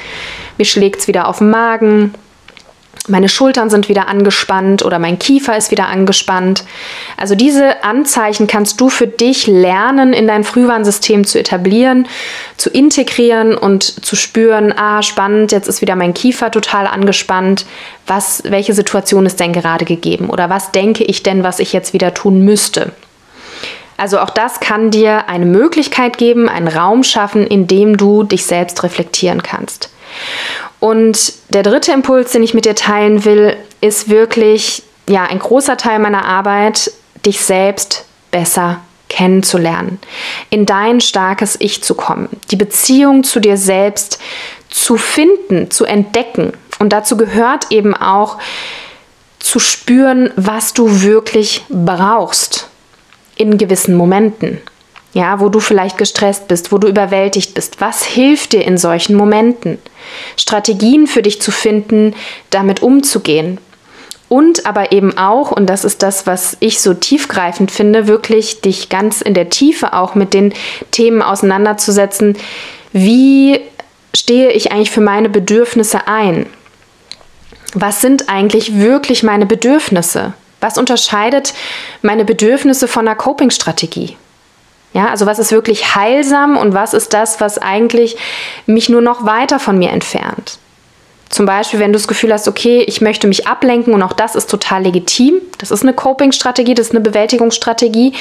mir 0.58 0.66
schlägt 0.66 1.02
es 1.02 1.08
wieder 1.08 1.28
auf 1.28 1.40
den 1.40 1.50
Magen 1.50 2.14
meine 3.08 3.30
Schultern 3.30 3.70
sind 3.70 3.90
wieder 3.90 4.08
angespannt 4.08 4.84
oder 4.84 5.00
mein 5.00 5.20
Kiefer 5.20 5.58
ist 5.58 5.72
wieder 5.72 5.88
angespannt. 5.88 6.64
Also 7.16 7.36
diese 7.36 7.84
Anzeichen 7.84 8.48
kannst 8.48 8.82
du 8.82 8.90
für 8.90 9.08
dich 9.08 9.48
lernen, 9.48 10.14
in 10.14 10.28
dein 10.28 10.44
Frühwarnsystem 10.44 11.26
zu 11.26 11.40
etablieren, 11.40 12.08
zu 12.58 12.70
integrieren 12.70 13.58
und 13.58 14.06
zu 14.06 14.16
spüren, 14.16 14.74
ah, 14.78 15.02
spannend, 15.02 15.52
jetzt 15.52 15.68
ist 15.68 15.82
wieder 15.82 15.96
mein 15.96 16.14
Kiefer 16.14 16.52
total 16.52 16.88
angespannt. 16.88 17.66
Was, 18.06 18.44
welche 18.46 18.74
Situation 18.74 19.26
ist 19.26 19.40
denn 19.40 19.54
gerade 19.54 19.86
gegeben? 19.86 20.30
Oder 20.30 20.50
was 20.50 20.72
denke 20.72 21.04
ich 21.04 21.24
denn, 21.24 21.44
was 21.44 21.60
ich 21.60 21.74
jetzt 21.74 21.94
wieder 21.94 22.14
tun 22.14 22.44
müsste? 22.44 22.92
Also 23.98 24.20
auch 24.20 24.30
das 24.30 24.60
kann 24.60 24.92
dir 24.92 25.28
eine 25.28 25.48
Möglichkeit 25.48 26.18
geben, 26.18 26.48
einen 26.48 26.68
Raum 26.68 27.04
schaffen, 27.04 27.48
in 27.48 27.66
dem 27.66 27.98
du 27.98 28.24
dich 28.24 28.46
selbst 28.46 28.84
reflektieren 28.84 29.42
kannst. 29.42 29.90
Und 30.80 31.34
der 31.50 31.64
dritte 31.64 31.92
Impuls, 31.92 32.32
den 32.32 32.44
ich 32.44 32.54
mit 32.54 32.66
dir 32.66 32.76
teilen 32.76 33.26
will, 33.26 33.58
ist 33.82 34.10
wirklich 34.10 34.84
ja 35.10 35.24
ein 35.24 35.40
großer 35.40 35.78
Teil 35.78 36.00
meiner 36.00 36.26
Arbeit, 36.26 36.92
dich 37.26 37.42
selbst 37.42 38.06
besser 38.32 38.82
kennenzulernen, 39.10 40.00
in 40.50 40.66
dein 40.66 41.00
starkes 41.00 41.56
Ich 41.60 41.82
zu 41.82 41.96
kommen, 41.96 42.28
die 42.52 42.58
Beziehung 42.58 43.24
zu 43.24 43.40
dir 43.40 43.58
selbst 43.58 44.20
zu 44.70 44.98
finden, 44.98 45.72
zu 45.72 45.86
entdecken. 45.86 46.54
Und 46.80 46.92
dazu 46.92 47.16
gehört 47.16 47.72
eben 47.72 47.96
auch 47.96 48.38
zu 49.40 49.60
spüren, 49.60 50.32
was 50.36 50.74
du 50.74 51.02
wirklich 51.02 51.64
brauchst 51.70 52.70
in 53.38 53.58
gewissen 53.58 53.96
Momenten 53.96 54.60
ja, 55.18 55.40
wo 55.40 55.50
du 55.50 55.60
vielleicht 55.60 55.98
gestresst 55.98 56.48
bist, 56.48 56.72
wo 56.72 56.78
du 56.78 56.88
überwältigt 56.88 57.56
bist. 57.56 57.82
Was 57.82 58.04
hilft 58.04 58.54
dir 58.54 58.64
in 58.64 58.78
solchen 58.78 59.16
Momenten? 59.16 59.80
Strategien 60.38 61.08
für 61.08 61.22
dich 61.22 61.42
zu 61.42 61.52
finden, 61.52 62.16
damit 62.50 62.82
umzugehen. 62.82 63.60
Und 64.30 64.66
aber 64.66 64.92
eben 64.92 65.18
auch, 65.18 65.52
und 65.52 65.68
das 65.68 65.86
ist 65.86 66.04
das, 66.04 66.28
was 66.28 66.58
ich 66.60 66.82
so 66.82 66.94
tiefgreifend 66.94 67.72
finde, 67.72 68.08
wirklich 68.08 68.60
dich 68.62 68.90
ganz 68.90 69.22
in 69.22 69.34
der 69.34 69.50
Tiefe 69.50 69.94
auch 69.94 70.16
mit 70.16 70.34
den 70.34 70.54
Themen 70.92 71.22
auseinanderzusetzen. 71.22 72.38
Wie 72.92 73.62
stehe 74.14 74.52
ich 74.52 74.72
eigentlich 74.72 74.92
für 74.92 75.02
meine 75.02 75.30
Bedürfnisse 75.30 76.08
ein? 76.08 76.48
Was 77.74 78.02
sind 78.02 78.28
eigentlich 78.28 78.78
wirklich 78.80 79.24
meine 79.24 79.46
Bedürfnisse? 79.46 80.34
Was 80.60 80.78
unterscheidet 80.78 81.54
meine 82.02 82.26
Bedürfnisse 82.26 82.88
von 82.88 83.08
einer 83.08 83.16
Coping-Strategie? 83.16 84.18
Ja, 84.98 85.10
also 85.10 85.28
was 85.28 85.38
ist 85.38 85.52
wirklich 85.52 85.96
heilsam 85.96 86.58
und 86.58 86.74
was 86.74 86.96
ist 86.96 87.14
das, 87.14 87.40
was 87.40 87.60
eigentlich 87.60 88.18
mich 88.66 88.90
nur 88.90 89.02
noch 89.02 89.28
weiter 89.28 89.60
von 89.60 89.78
mir 89.78 89.92
entfernt? 89.92 90.58
Zum 91.30 91.46
Beispiel, 91.46 91.80
wenn 91.80 91.92
du 91.92 92.00
das 92.00 92.08
Gefühl 92.08 92.34
hast, 92.34 92.48
okay, 92.48 92.84
ich 92.88 93.00
möchte 93.00 93.28
mich 93.28 93.46
ablenken 93.46 93.94
und 93.94 94.02
auch 94.02 94.14
das 94.14 94.34
ist 94.34 94.50
total 94.50 94.82
legitim. 94.82 95.36
Das 95.60 95.70
ist 95.70 95.84
eine 95.84 95.94
Coping-Strategie, 95.94 96.74
das 96.74 96.88
ist 96.88 96.94
eine 96.94 97.02
Bewältigungsstrategie, 97.02 98.14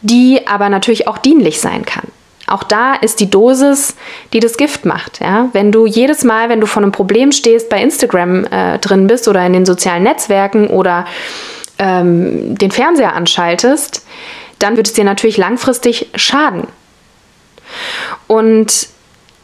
die 0.00 0.44
aber 0.48 0.68
natürlich 0.70 1.06
auch 1.06 1.18
dienlich 1.18 1.60
sein 1.60 1.84
kann. 1.84 2.08
Auch 2.48 2.64
da 2.64 2.94
ist 2.94 3.20
die 3.20 3.30
Dosis, 3.30 3.94
die 4.32 4.40
das 4.40 4.56
Gift 4.56 4.86
macht. 4.86 5.20
Ja? 5.20 5.50
Wenn 5.52 5.70
du 5.70 5.86
jedes 5.86 6.24
Mal, 6.24 6.48
wenn 6.48 6.60
du 6.60 6.66
vor 6.66 6.82
einem 6.82 6.90
Problem 6.90 7.30
stehst, 7.30 7.68
bei 7.68 7.80
Instagram 7.80 8.44
äh, 8.46 8.78
drin 8.80 9.06
bist 9.06 9.28
oder 9.28 9.46
in 9.46 9.52
den 9.52 9.66
sozialen 9.66 10.02
Netzwerken 10.02 10.66
oder 10.66 11.04
ähm, 11.78 12.58
den 12.58 12.72
Fernseher 12.72 13.14
anschaltest, 13.14 14.02
dann 14.58 14.76
wird 14.76 14.88
es 14.88 14.92
dir 14.92 15.04
natürlich 15.04 15.36
langfristig 15.36 16.08
schaden. 16.14 16.66
Und 18.26 18.88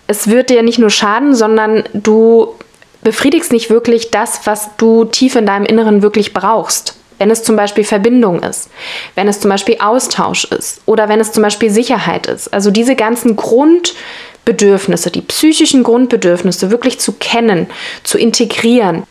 es 0.06 0.28
wird 0.28 0.50
dir 0.50 0.62
nicht 0.62 0.78
nur 0.78 0.90
schaden, 0.90 1.34
sondern 1.34 1.84
du 1.92 2.54
befriedigst 3.02 3.52
nicht 3.52 3.70
wirklich 3.70 4.10
das, 4.10 4.46
was 4.46 4.70
du 4.76 5.04
tief 5.04 5.36
in 5.36 5.46
deinem 5.46 5.66
Inneren 5.66 6.02
wirklich 6.02 6.32
brauchst. 6.32 6.96
Wenn 7.18 7.30
es 7.30 7.44
zum 7.44 7.54
Beispiel 7.54 7.84
Verbindung 7.84 8.42
ist, 8.42 8.70
wenn 9.14 9.28
es 9.28 9.38
zum 9.38 9.48
Beispiel 9.48 9.76
Austausch 9.78 10.44
ist 10.46 10.82
oder 10.84 11.08
wenn 11.08 11.20
es 11.20 11.30
zum 11.30 11.44
Beispiel 11.44 11.70
Sicherheit 11.70 12.26
ist. 12.26 12.52
Also 12.52 12.72
diese 12.72 12.96
ganzen 12.96 13.36
Grundbedürfnisse, 13.36 15.12
die 15.12 15.20
psychischen 15.20 15.84
Grundbedürfnisse 15.84 16.70
wirklich 16.72 16.98
zu 16.98 17.12
kennen, 17.12 17.68
zu 18.02 18.18
integrieren. 18.18 19.04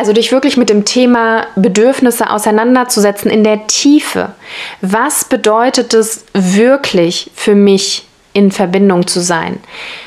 Also 0.00 0.14
dich 0.14 0.32
wirklich 0.32 0.56
mit 0.56 0.70
dem 0.70 0.86
Thema 0.86 1.46
Bedürfnisse 1.56 2.30
auseinanderzusetzen 2.30 3.30
in 3.30 3.44
der 3.44 3.66
Tiefe. 3.66 4.32
Was 4.80 5.26
bedeutet 5.26 5.92
es 5.92 6.24
wirklich 6.32 7.30
für 7.34 7.54
mich, 7.54 8.06
in 8.32 8.50
Verbindung 8.50 9.06
zu 9.06 9.20
sein? 9.20 9.60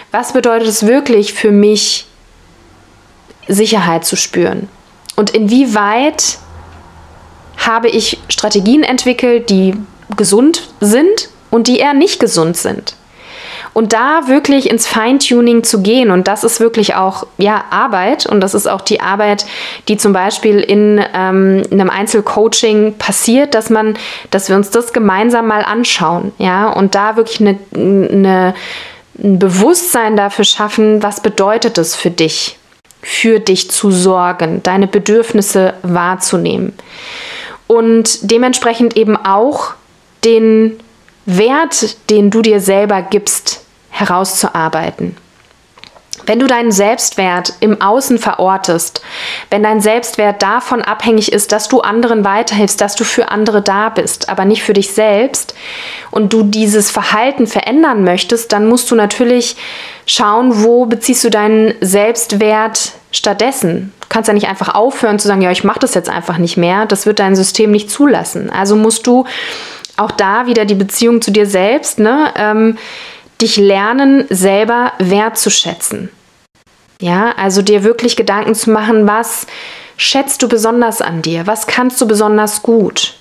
Was 0.09 0.33
bedeutet 0.33 0.67
es 0.67 0.87
wirklich 0.87 1.33
für 1.33 1.51
mich, 1.51 2.07
Sicherheit 3.47 4.03
zu 4.03 4.15
spüren? 4.15 4.67
Und 5.15 5.29
inwieweit 5.29 6.39
habe 7.57 7.87
ich 7.87 8.17
Strategien 8.29 8.81
entwickelt, 8.81 9.51
die 9.51 9.75
gesund 10.17 10.69
sind 10.79 11.29
und 11.51 11.67
die 11.67 11.77
eher 11.77 11.93
nicht 11.93 12.19
gesund 12.19 12.57
sind? 12.57 12.95
Und 13.73 13.91
da 13.91 14.27
wirklich 14.27 14.69
ins 14.69 14.85
Feintuning 14.85 15.63
zu 15.63 15.81
gehen. 15.81 16.11
Und 16.11 16.27
das 16.27 16.43
ist 16.43 16.59
wirklich 16.59 16.95
auch 16.95 17.25
ja, 17.37 17.63
Arbeit. 17.71 18.27
Und 18.27 18.41
das 18.41 18.53
ist 18.53 18.67
auch 18.67 18.81
die 18.81 19.01
Arbeit, 19.01 19.45
die 19.87 19.97
zum 19.97 20.13
Beispiel 20.13 20.59
in 20.59 21.03
ähm, 21.13 21.63
einem 21.71 21.89
Einzelcoaching 21.89 22.95
passiert, 22.99 23.55
dass 23.55 23.71
man, 23.71 23.97
dass 24.29 24.47
wir 24.47 24.55
uns 24.55 24.69
das 24.69 24.93
gemeinsam 24.93 25.47
mal 25.47 25.63
anschauen. 25.63 26.31
Ja, 26.37 26.69
und 26.69 26.93
da 26.93 27.15
wirklich 27.15 27.41
eine, 27.41 27.57
eine, 27.73 28.53
ein 29.21 29.39
Bewusstsein 29.39 30.17
dafür 30.17 30.45
schaffen, 30.45 31.01
was 31.01 31.21
bedeutet 31.21 31.79
es 31.79 31.95
für 31.95 32.11
dich, 32.11 32.59
für 33.01 33.39
dich 33.39 33.71
zu 33.71 33.89
sorgen, 33.89 34.61
deine 34.61 34.87
Bedürfnisse 34.87 35.73
wahrzunehmen. 35.81 36.73
Und 37.65 38.31
dementsprechend 38.31 38.95
eben 38.97 39.17
auch 39.17 39.73
den 40.23 40.79
Wert, 41.25 41.95
den 42.09 42.29
du 42.29 42.41
dir 42.41 42.59
selber 42.59 43.01
gibst, 43.01 43.62
herauszuarbeiten. 43.93 45.15
Wenn 46.25 46.39
du 46.39 46.47
deinen 46.47 46.71
Selbstwert 46.71 47.53
im 47.59 47.81
Außen 47.81 48.17
verortest, 48.17 49.01
wenn 49.49 49.63
dein 49.63 49.81
Selbstwert 49.81 50.41
davon 50.41 50.81
abhängig 50.81 51.33
ist, 51.33 51.51
dass 51.51 51.67
du 51.67 51.81
anderen 51.81 52.23
weiterhilfst, 52.23 52.79
dass 52.79 52.95
du 52.95 53.03
für 53.03 53.29
andere 53.29 53.61
da 53.61 53.89
bist, 53.89 54.29
aber 54.29 54.45
nicht 54.45 54.63
für 54.63 54.73
dich 54.73 54.91
selbst 54.93 55.53
und 56.11 56.31
du 56.31 56.43
dieses 56.43 56.91
Verhalten 56.91 57.45
verändern 57.45 58.03
möchtest, 58.03 58.53
dann 58.53 58.67
musst 58.67 58.89
du 58.89 58.95
natürlich 58.95 59.57
schauen, 60.05 60.63
wo 60.63 60.85
beziehst 60.85 61.23
du 61.25 61.29
deinen 61.29 61.73
Selbstwert 61.81 62.93
stattdessen. 63.11 63.93
Du 64.01 64.07
kannst 64.07 64.27
ja 64.27 64.33
nicht 64.33 64.47
einfach 64.47 64.75
aufhören 64.75 65.19
zu 65.19 65.27
sagen, 65.27 65.41
ja, 65.41 65.51
ich 65.51 65.63
mache 65.63 65.79
das 65.79 65.93
jetzt 65.93 66.09
einfach 66.09 66.37
nicht 66.37 66.55
mehr. 66.55 66.85
Das 66.85 67.05
wird 67.05 67.19
dein 67.19 67.35
System 67.35 67.71
nicht 67.71 67.89
zulassen. 67.89 68.49
Also 68.49 68.75
musst 68.75 69.07
du 69.07 69.25
auch 69.97 70.11
da 70.11 70.47
wieder 70.47 70.65
die 70.65 70.75
Beziehung 70.75 71.21
zu 71.21 71.31
dir 71.31 71.45
selbst, 71.45 71.99
ne? 71.99 72.33
Ähm, 72.35 72.77
dich 73.43 73.57
lernen, 73.57 74.25
selber 74.29 74.93
wertzuschätzen. 74.97 76.09
Ja, 76.99 77.33
also 77.37 77.61
dir 77.61 77.83
wirklich 77.83 78.15
Gedanken 78.15 78.55
zu 78.55 78.71
machen, 78.71 79.05
was 79.05 79.45
schätzt 79.97 80.41
du 80.41 80.47
besonders 80.47 81.01
an 81.01 81.21
dir? 81.21 81.45
Was 81.45 81.67
kannst 81.67 81.99
du 81.99 82.07
besonders 82.07 82.63
gut? 82.63 83.15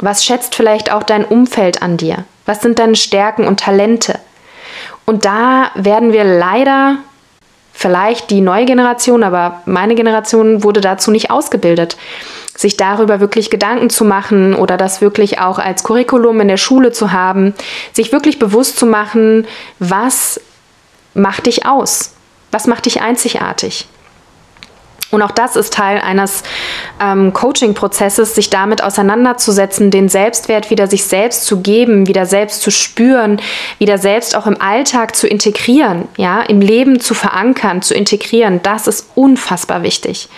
Was 0.00 0.24
schätzt 0.24 0.54
vielleicht 0.54 0.92
auch 0.92 1.02
dein 1.02 1.24
Umfeld 1.24 1.82
an 1.82 1.96
dir? 1.96 2.24
Was 2.44 2.60
sind 2.60 2.78
deine 2.78 2.96
Stärken 2.96 3.46
und 3.46 3.60
Talente? 3.60 4.18
Und 5.06 5.24
da 5.24 5.70
werden 5.74 6.12
wir 6.12 6.24
leider, 6.24 6.98
vielleicht 7.72 8.30
die 8.30 8.40
neue 8.40 8.64
Generation, 8.64 9.22
aber 9.22 9.62
meine 9.64 9.94
Generation 9.94 10.62
wurde 10.62 10.80
dazu 10.80 11.10
nicht 11.10 11.30
ausgebildet 11.30 11.96
sich 12.54 12.76
darüber 12.76 13.20
wirklich 13.20 13.50
Gedanken 13.50 13.90
zu 13.90 14.04
machen 14.04 14.54
oder 14.54 14.76
das 14.76 15.00
wirklich 15.00 15.38
auch 15.40 15.58
als 15.58 15.84
Curriculum 15.84 16.40
in 16.40 16.48
der 16.48 16.56
Schule 16.56 16.92
zu 16.92 17.12
haben, 17.12 17.54
sich 17.92 18.12
wirklich 18.12 18.38
bewusst 18.38 18.78
zu 18.78 18.86
machen, 18.86 19.46
was 19.78 20.40
macht 21.14 21.46
dich 21.46 21.66
aus? 21.66 22.14
Was 22.50 22.66
macht 22.66 22.86
dich 22.86 23.00
einzigartig? 23.00 23.88
Und 25.12 25.20
auch 25.20 25.30
das 25.30 25.56
ist 25.56 25.74
Teil 25.74 26.00
eines 26.00 26.42
ähm, 26.98 27.34
Coaching-Prozesses, 27.34 28.34
sich 28.34 28.48
damit 28.48 28.82
auseinanderzusetzen, 28.82 29.90
den 29.90 30.08
Selbstwert 30.08 30.70
wieder 30.70 30.86
sich 30.86 31.04
selbst 31.04 31.44
zu 31.44 31.60
geben, 31.60 32.08
wieder 32.08 32.24
selbst 32.24 32.62
zu 32.62 32.70
spüren, 32.70 33.40
wieder 33.78 33.98
selbst 33.98 34.34
auch 34.34 34.46
im 34.46 34.58
Alltag 34.58 35.14
zu 35.14 35.28
integrieren, 35.28 36.08
ja, 36.16 36.40
im 36.40 36.62
Leben 36.62 36.98
zu 36.98 37.12
verankern, 37.12 37.82
zu 37.82 37.92
integrieren. 37.92 38.60
Das 38.62 38.86
ist 38.86 39.10
unfassbar 39.14 39.82
wichtig. 39.82 40.30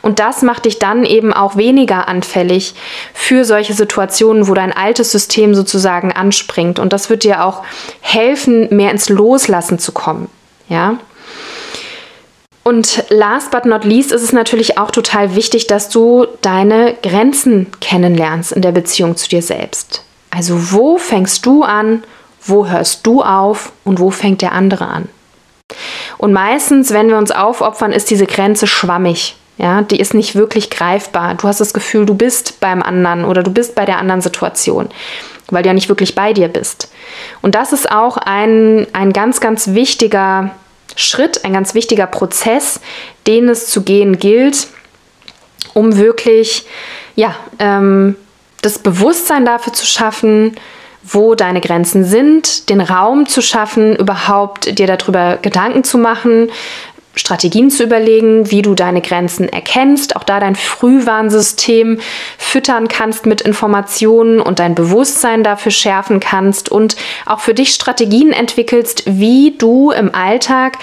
Und 0.00 0.18
das 0.18 0.40
macht 0.40 0.64
dich 0.64 0.78
dann 0.78 1.04
eben 1.04 1.34
auch 1.34 1.56
weniger 1.56 2.08
anfällig 2.08 2.74
für 3.12 3.44
solche 3.44 3.74
Situationen, 3.74 4.48
wo 4.48 4.54
dein 4.54 4.72
altes 4.72 5.12
System 5.12 5.54
sozusagen 5.54 6.10
anspringt. 6.10 6.78
Und 6.78 6.94
das 6.94 7.10
wird 7.10 7.24
dir 7.24 7.44
auch 7.44 7.64
helfen, 8.00 8.74
mehr 8.74 8.92
ins 8.92 9.10
Loslassen 9.10 9.78
zu 9.78 9.92
kommen, 9.92 10.28
ja. 10.70 10.96
Und 12.64 13.04
last 13.08 13.50
but 13.50 13.64
not 13.64 13.84
least 13.84 14.12
ist 14.12 14.22
es 14.22 14.32
natürlich 14.32 14.78
auch 14.78 14.90
total 14.90 15.34
wichtig, 15.34 15.66
dass 15.66 15.88
du 15.88 16.26
deine 16.42 16.94
Grenzen 17.02 17.66
kennenlernst 17.80 18.52
in 18.52 18.62
der 18.62 18.72
Beziehung 18.72 19.16
zu 19.16 19.28
dir 19.28 19.42
selbst. 19.42 20.04
Also 20.30 20.72
wo 20.72 20.96
fängst 20.96 21.44
du 21.44 21.64
an, 21.64 22.04
wo 22.44 22.66
hörst 22.66 23.06
du 23.06 23.22
auf 23.22 23.72
und 23.84 23.98
wo 23.98 24.10
fängt 24.10 24.42
der 24.42 24.52
andere 24.52 24.86
an? 24.86 25.08
Und 26.18 26.32
meistens, 26.32 26.92
wenn 26.92 27.08
wir 27.08 27.18
uns 27.18 27.30
aufopfern, 27.30 27.92
ist 27.92 28.10
diese 28.10 28.26
Grenze 28.26 28.66
schwammig. 28.66 29.36
Ja, 29.58 29.82
die 29.82 30.00
ist 30.00 30.14
nicht 30.14 30.34
wirklich 30.34 30.70
greifbar. 30.70 31.34
Du 31.34 31.46
hast 31.46 31.60
das 31.60 31.74
Gefühl, 31.74 32.06
du 32.06 32.14
bist 32.14 32.60
beim 32.60 32.82
anderen 32.82 33.24
oder 33.24 33.42
du 33.42 33.50
bist 33.50 33.74
bei 33.74 33.84
der 33.84 33.98
anderen 33.98 34.20
Situation, 34.20 34.88
weil 35.50 35.62
du 35.62 35.68
ja 35.68 35.74
nicht 35.74 35.88
wirklich 35.88 36.14
bei 36.14 36.32
dir 36.32 36.48
bist. 36.48 36.92
Und 37.42 37.54
das 37.54 37.72
ist 37.72 37.90
auch 37.90 38.16
ein, 38.16 38.86
ein 38.92 39.12
ganz, 39.12 39.40
ganz 39.40 39.68
wichtiger 39.68 40.50
Schritt, 40.96 41.44
ein 41.44 41.52
ganz 41.52 41.74
wichtiger 41.74 42.06
Prozess, 42.06 42.80
den 43.26 43.48
es 43.48 43.68
zu 43.68 43.82
gehen 43.82 44.18
gilt, 44.18 44.68
um 45.74 45.96
wirklich 45.96 46.66
ja, 47.16 47.34
ähm, 47.58 48.16
das 48.62 48.78
Bewusstsein 48.78 49.44
dafür 49.44 49.72
zu 49.72 49.86
schaffen, 49.86 50.56
wo 51.02 51.34
deine 51.34 51.60
Grenzen 51.60 52.04
sind, 52.04 52.68
den 52.68 52.80
Raum 52.80 53.26
zu 53.26 53.42
schaffen, 53.42 53.96
überhaupt 53.96 54.78
dir 54.78 54.86
darüber 54.86 55.36
Gedanken 55.36 55.82
zu 55.82 55.98
machen, 55.98 56.50
Strategien 57.14 57.70
zu 57.70 57.84
überlegen, 57.84 58.50
wie 58.50 58.62
du 58.62 58.74
deine 58.74 59.02
Grenzen 59.02 59.48
erkennst, 59.48 60.16
auch 60.16 60.24
da 60.24 60.40
dein 60.40 60.56
Frühwarnsystem 60.56 62.00
füttern 62.38 62.88
kannst 62.88 63.26
mit 63.26 63.42
Informationen 63.42 64.40
und 64.40 64.58
dein 64.58 64.74
Bewusstsein 64.74 65.44
dafür 65.44 65.72
schärfen 65.72 66.20
kannst 66.20 66.70
und 66.70 66.96
auch 67.26 67.40
für 67.40 67.54
dich 67.54 67.70
Strategien 67.70 68.32
entwickelst, 68.32 69.04
wie 69.06 69.54
du 69.58 69.90
im 69.90 70.14
Alltag 70.14 70.78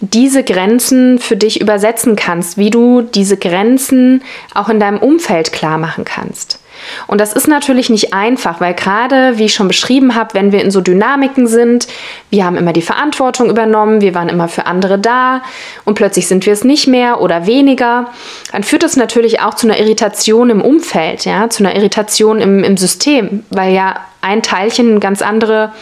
diese 0.00 0.44
Grenzen 0.44 1.18
für 1.18 1.36
dich 1.36 1.60
übersetzen 1.60 2.16
kannst, 2.16 2.58
wie 2.58 2.70
du 2.70 3.02
diese 3.02 3.36
Grenzen 3.36 4.22
auch 4.54 4.68
in 4.68 4.80
deinem 4.80 4.98
Umfeld 4.98 5.52
klar 5.52 5.78
machen 5.78 6.04
kannst. 6.04 6.58
Und 7.06 7.20
das 7.20 7.32
ist 7.32 7.48
natürlich 7.48 7.90
nicht 7.90 8.12
einfach, 8.14 8.60
weil 8.60 8.74
gerade, 8.74 9.38
wie 9.38 9.44
ich 9.44 9.54
schon 9.54 9.68
beschrieben 9.68 10.14
habe, 10.14 10.34
wenn 10.34 10.52
wir 10.52 10.62
in 10.62 10.70
so 10.70 10.80
Dynamiken 10.80 11.46
sind, 11.46 11.86
wir 12.30 12.44
haben 12.44 12.56
immer 12.56 12.72
die 12.72 12.82
Verantwortung 12.82 13.50
übernommen, 13.50 14.00
wir 14.00 14.14
waren 14.14 14.28
immer 14.28 14.48
für 14.48 14.66
andere 14.66 14.98
da 14.98 15.42
und 15.84 15.94
plötzlich 15.94 16.26
sind 16.26 16.46
wir 16.46 16.52
es 16.52 16.64
nicht 16.64 16.86
mehr 16.86 17.20
oder 17.20 17.46
weniger, 17.46 18.10
dann 18.52 18.62
führt 18.62 18.82
das 18.82 18.96
natürlich 18.96 19.40
auch 19.40 19.54
zu 19.54 19.66
einer 19.66 19.78
Irritation 19.78 20.50
im 20.50 20.62
Umfeld, 20.62 21.24
ja, 21.24 21.48
zu 21.50 21.64
einer 21.64 21.74
Irritation 21.74 22.40
im, 22.40 22.64
im 22.64 22.76
System, 22.76 23.44
weil 23.50 23.74
ja 23.74 23.96
ein 24.20 24.42
Teilchen 24.42 25.00
ganz 25.00 25.20
andere 25.22 25.72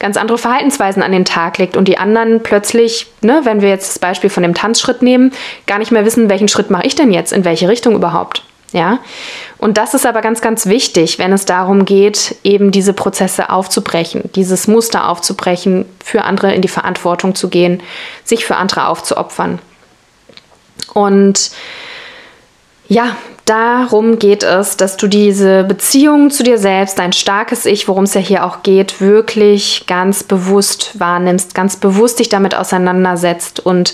ganz 0.00 0.16
andere 0.16 0.38
Verhaltensweisen 0.38 1.02
an 1.02 1.12
den 1.12 1.24
Tag 1.24 1.58
legt 1.58 1.76
und 1.76 1.86
die 1.86 1.98
anderen 1.98 2.42
plötzlich, 2.42 3.06
ne, 3.20 3.42
wenn 3.44 3.60
wir 3.60 3.68
jetzt 3.68 3.90
das 3.90 3.98
Beispiel 4.00 4.30
von 4.30 4.42
dem 4.42 4.54
Tanzschritt 4.54 5.02
nehmen, 5.02 5.30
gar 5.66 5.78
nicht 5.78 5.92
mehr 5.92 6.04
wissen, 6.04 6.28
welchen 6.28 6.48
Schritt 6.48 6.70
mache 6.70 6.86
ich 6.86 6.96
denn 6.96 7.12
jetzt, 7.12 7.32
in 7.32 7.44
welche 7.44 7.68
Richtung 7.68 7.94
überhaupt. 7.94 8.42
Ja? 8.72 8.98
Und 9.60 9.76
das 9.76 9.92
ist 9.92 10.06
aber 10.06 10.22
ganz, 10.22 10.40
ganz 10.40 10.64
wichtig, 10.64 11.18
wenn 11.18 11.34
es 11.34 11.44
darum 11.44 11.84
geht, 11.84 12.36
eben 12.42 12.70
diese 12.70 12.94
Prozesse 12.94 13.50
aufzubrechen, 13.50 14.30
dieses 14.34 14.66
Muster 14.66 15.06
aufzubrechen, 15.06 15.84
für 16.02 16.24
andere 16.24 16.54
in 16.54 16.62
die 16.62 16.68
Verantwortung 16.68 17.34
zu 17.34 17.50
gehen, 17.50 17.82
sich 18.24 18.46
für 18.46 18.56
andere 18.56 18.88
aufzuopfern. 18.88 19.58
Und 20.94 21.50
ja, 22.88 23.16
darum 23.50 24.20
geht 24.20 24.44
es, 24.44 24.76
dass 24.76 24.96
du 24.96 25.08
diese 25.08 25.64
Beziehung 25.64 26.30
zu 26.30 26.44
dir 26.44 26.56
selbst, 26.56 27.00
dein 27.00 27.12
starkes 27.12 27.66
Ich, 27.66 27.88
worum 27.88 28.04
es 28.04 28.14
ja 28.14 28.20
hier 28.20 28.44
auch 28.44 28.62
geht, 28.62 29.00
wirklich 29.00 29.84
ganz 29.88 30.22
bewusst 30.22 31.00
wahrnimmst, 31.00 31.54
ganz 31.54 31.76
bewusst 31.76 32.20
dich 32.20 32.28
damit 32.28 32.54
auseinandersetzt 32.54 33.58
und 33.60 33.92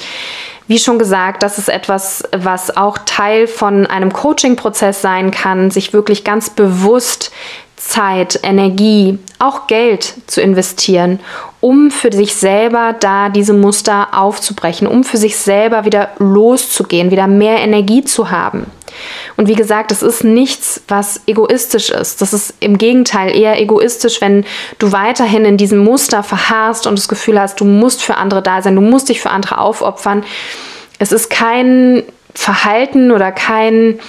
wie 0.69 0.79
schon 0.79 0.99
gesagt, 0.99 1.43
das 1.43 1.59
ist 1.59 1.69
etwas, 1.69 2.25
was 2.37 2.77
auch 2.77 2.99
Teil 3.07 3.47
von 3.47 3.87
einem 3.87 4.13
Coaching-Prozess 4.13 5.01
sein 5.01 5.31
kann, 5.31 5.71
sich 5.71 5.93
wirklich 5.93 6.25
ganz 6.25 6.51
bewusst 6.51 7.31
Zeit, 7.77 8.41
Energie, 8.43 9.19
auch 9.39 9.69
Geld 9.69 10.15
zu 10.27 10.41
investieren, 10.41 11.21
um 11.61 11.93
für 11.93 12.13
sich 12.13 12.35
selber 12.35 12.97
da 12.99 13.29
diese 13.29 13.53
Muster 13.53 14.09
aufzubrechen, 14.13 14.89
um 14.89 15.05
für 15.05 15.19
sich 15.19 15.37
selber 15.37 15.85
wieder 15.85 16.11
loszugehen, 16.19 17.13
wieder 17.13 17.29
mehr 17.29 17.59
Energie 17.59 18.03
zu 18.03 18.31
haben. 18.31 18.67
Und 19.37 19.49
wie 19.49 19.55
gesagt, 19.55 19.93
es 19.93 20.03
ist 20.03 20.25
nichts, 20.25 20.81
was 20.89 21.21
egoistisch 21.27 21.91
ist. 21.91 22.23
Das 22.23 22.33
ist 22.33 22.55
im 22.61 22.79
Gegenteil 22.79 23.37
eher 23.37 23.61
egoistisch, 23.61 24.21
wenn 24.21 24.45
du 24.79 24.93
weiterhin 24.93 25.45
in 25.45 25.57
diesem 25.57 25.79
Muster 25.79 26.23
verharrst 26.23 26.87
und 26.87 26.99
das 26.99 27.09
Gefühl 27.09 27.39
hast, 27.39 27.61
du 27.61 27.65
musst 27.65 28.03
für 28.03 28.17
andere 28.17 28.43
da 28.43 28.63
sein, 28.63 28.75
du 28.75 28.81
musst 28.81 29.09
dich 29.09 29.21
für 29.21 29.31
andere 29.31 29.59
aufopfern. 29.59 30.25
Es 30.99 31.13
ist 31.13 31.29
kein 31.29 32.03
Verhalten 32.35 33.11
oder 33.11 33.31
kein 33.31 34.01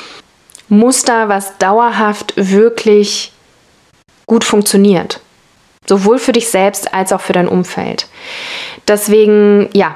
Muster, 0.69 1.29
was 1.29 1.57
dauerhaft 1.57 2.33
wirklich 2.35 3.33
gut 4.25 4.43
funktioniert. 4.43 5.19
Sowohl 5.87 6.19
für 6.19 6.33
dich 6.33 6.49
selbst 6.49 6.93
als 6.93 7.13
auch 7.13 7.21
für 7.21 7.33
dein 7.33 7.47
Umfeld. 7.47 8.07
Deswegen, 8.87 9.69
ja, 9.73 9.95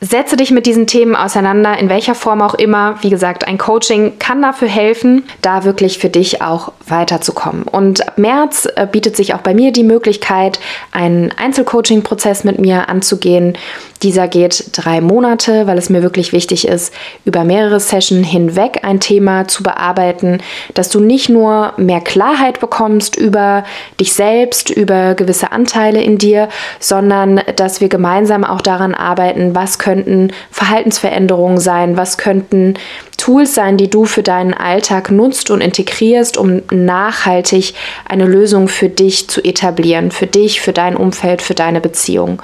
Setze 0.00 0.36
dich 0.36 0.52
mit 0.52 0.66
diesen 0.66 0.86
Themen 0.86 1.16
auseinander, 1.16 1.76
in 1.76 1.88
welcher 1.88 2.14
Form 2.14 2.40
auch 2.40 2.54
immer. 2.54 2.96
Wie 3.02 3.10
gesagt, 3.10 3.48
ein 3.48 3.58
Coaching 3.58 4.20
kann 4.20 4.40
dafür 4.40 4.68
helfen, 4.68 5.24
da 5.42 5.64
wirklich 5.64 5.98
für 5.98 6.08
dich 6.08 6.40
auch 6.40 6.70
weiterzukommen. 6.86 7.64
Und 7.64 8.06
ab 8.06 8.16
März 8.16 8.68
äh, 8.76 8.86
bietet 8.86 9.16
sich 9.16 9.34
auch 9.34 9.40
bei 9.40 9.54
mir 9.54 9.72
die 9.72 9.82
Möglichkeit, 9.82 10.60
einen 10.92 11.32
Einzelcoaching-Prozess 11.32 12.44
mit 12.44 12.60
mir 12.60 12.88
anzugehen. 12.88 13.58
Dieser 14.02 14.28
geht 14.28 14.70
drei 14.72 15.00
Monate, 15.00 15.66
weil 15.66 15.76
es 15.76 15.90
mir 15.90 16.02
wirklich 16.02 16.32
wichtig 16.32 16.68
ist, 16.68 16.94
über 17.24 17.42
mehrere 17.42 17.80
Sessions 17.80 18.28
hinweg 18.28 18.80
ein 18.84 19.00
Thema 19.00 19.48
zu 19.48 19.64
bearbeiten, 19.64 20.38
dass 20.74 20.88
du 20.88 21.00
nicht 21.00 21.28
nur 21.28 21.72
mehr 21.76 22.00
Klarheit 22.00 22.60
bekommst 22.60 23.16
über 23.16 23.64
dich 24.00 24.12
selbst, 24.12 24.70
über 24.70 25.14
gewisse 25.14 25.50
Anteile 25.50 26.00
in 26.00 26.16
dir, 26.18 26.48
sondern 26.78 27.40
dass 27.56 27.80
wir 27.80 27.88
gemeinsam 27.88 28.44
auch 28.44 28.60
daran 28.60 28.94
arbeiten, 28.94 29.56
was 29.56 29.80
könnten 29.88 30.34
Verhaltensveränderungen 30.50 31.58
sein, 31.58 31.96
was 31.96 32.18
könnten 32.18 32.74
Tools 33.16 33.54
sein, 33.54 33.78
die 33.78 33.88
du 33.88 34.04
für 34.04 34.22
deinen 34.22 34.52
Alltag 34.52 35.10
nutzt 35.10 35.50
und 35.50 35.62
integrierst, 35.62 36.36
um 36.36 36.60
nachhaltig 36.70 37.74
eine 38.06 38.26
Lösung 38.26 38.68
für 38.68 38.90
dich 38.90 39.28
zu 39.28 39.42
etablieren, 39.42 40.10
für 40.10 40.26
dich, 40.26 40.60
für 40.60 40.72
dein 40.72 40.94
Umfeld, 40.94 41.40
für 41.40 41.54
deine 41.54 41.80
Beziehung. 41.80 42.42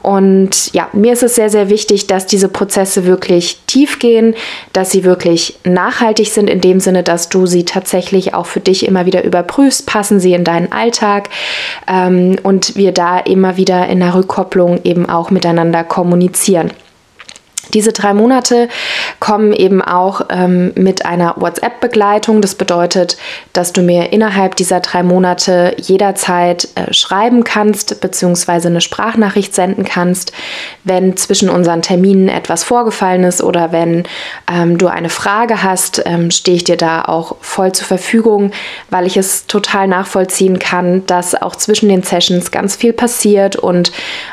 Und 0.00 0.72
ja, 0.72 0.88
mir 0.94 1.12
ist 1.12 1.22
es 1.22 1.34
sehr, 1.34 1.50
sehr 1.50 1.68
wichtig, 1.68 2.06
dass 2.06 2.26
diese 2.26 2.48
Prozesse 2.48 3.04
wirklich 3.04 3.58
tief 3.66 3.98
gehen, 3.98 4.34
dass 4.72 4.90
sie 4.90 5.04
wirklich 5.04 5.58
nachhaltig 5.64 6.28
sind, 6.28 6.48
in 6.48 6.62
dem 6.62 6.80
Sinne, 6.80 7.02
dass 7.02 7.28
du 7.28 7.44
sie 7.44 7.64
tatsächlich 7.64 8.32
auch 8.32 8.46
für 8.46 8.60
dich 8.60 8.86
immer 8.86 9.04
wieder 9.04 9.22
überprüfst, 9.22 9.86
passen 9.86 10.18
sie 10.18 10.32
in 10.32 10.44
deinen 10.44 10.72
Alltag 10.72 11.28
ähm, 11.86 12.36
und 12.42 12.76
wir 12.76 12.92
da 12.92 13.18
immer 13.18 13.58
wieder 13.58 13.86
in 13.86 14.00
der 14.00 14.14
Rückkopplung 14.14 14.80
eben 14.84 15.08
auch 15.08 15.30
miteinander 15.30 15.84
kommunizieren. 15.84 16.72
Diese 17.74 17.92
drei 17.92 18.14
Monate 18.14 18.68
kommen 19.18 19.52
eben 19.52 19.82
auch 19.82 20.22
ähm, 20.30 20.72
mit 20.76 21.04
einer 21.04 21.34
WhatsApp-Begleitung. 21.36 22.40
Das 22.40 22.54
bedeutet, 22.54 23.16
dass 23.52 23.72
du 23.72 23.82
mir 23.82 24.12
innerhalb 24.12 24.56
dieser 24.56 24.80
drei 24.80 25.02
Monate 25.02 25.74
jederzeit 25.78 26.68
äh, 26.74 26.92
schreiben 26.92 27.44
kannst 27.44 28.00
bzw. 28.00 28.68
eine 28.68 28.80
Sprachnachricht 28.80 29.54
senden 29.54 29.84
kannst, 29.84 30.32
wenn 30.84 31.16
zwischen 31.16 31.48
unseren 31.48 31.82
Terminen 31.82 32.28
etwas 32.28 32.62
vorgefallen 32.62 33.24
ist 33.24 33.42
oder 33.42 33.72
wenn 33.72 34.04
ähm, 34.50 34.78
du 34.78 34.86
eine 34.86 35.10
Frage 35.10 35.62
hast, 35.62 36.02
ähm, 36.06 36.30
stehe 36.30 36.56
ich 36.56 36.64
dir 36.64 36.76
da 36.76 37.02
auch 37.02 37.36
voll 37.40 37.72
zur 37.72 37.86
Verfügung, 37.86 38.52
weil 38.90 39.06
ich 39.06 39.16
es 39.16 39.46
total 39.46 39.88
nachvollziehen 39.88 40.58
kann, 40.58 41.04
dass 41.06 41.34
auch 41.34 41.56
zwischen 41.56 41.88
den 41.88 42.04
Sessions 42.04 42.52
ganz 42.52 42.76
viel 42.76 42.92
passiert 42.92 43.56
und 43.56 43.90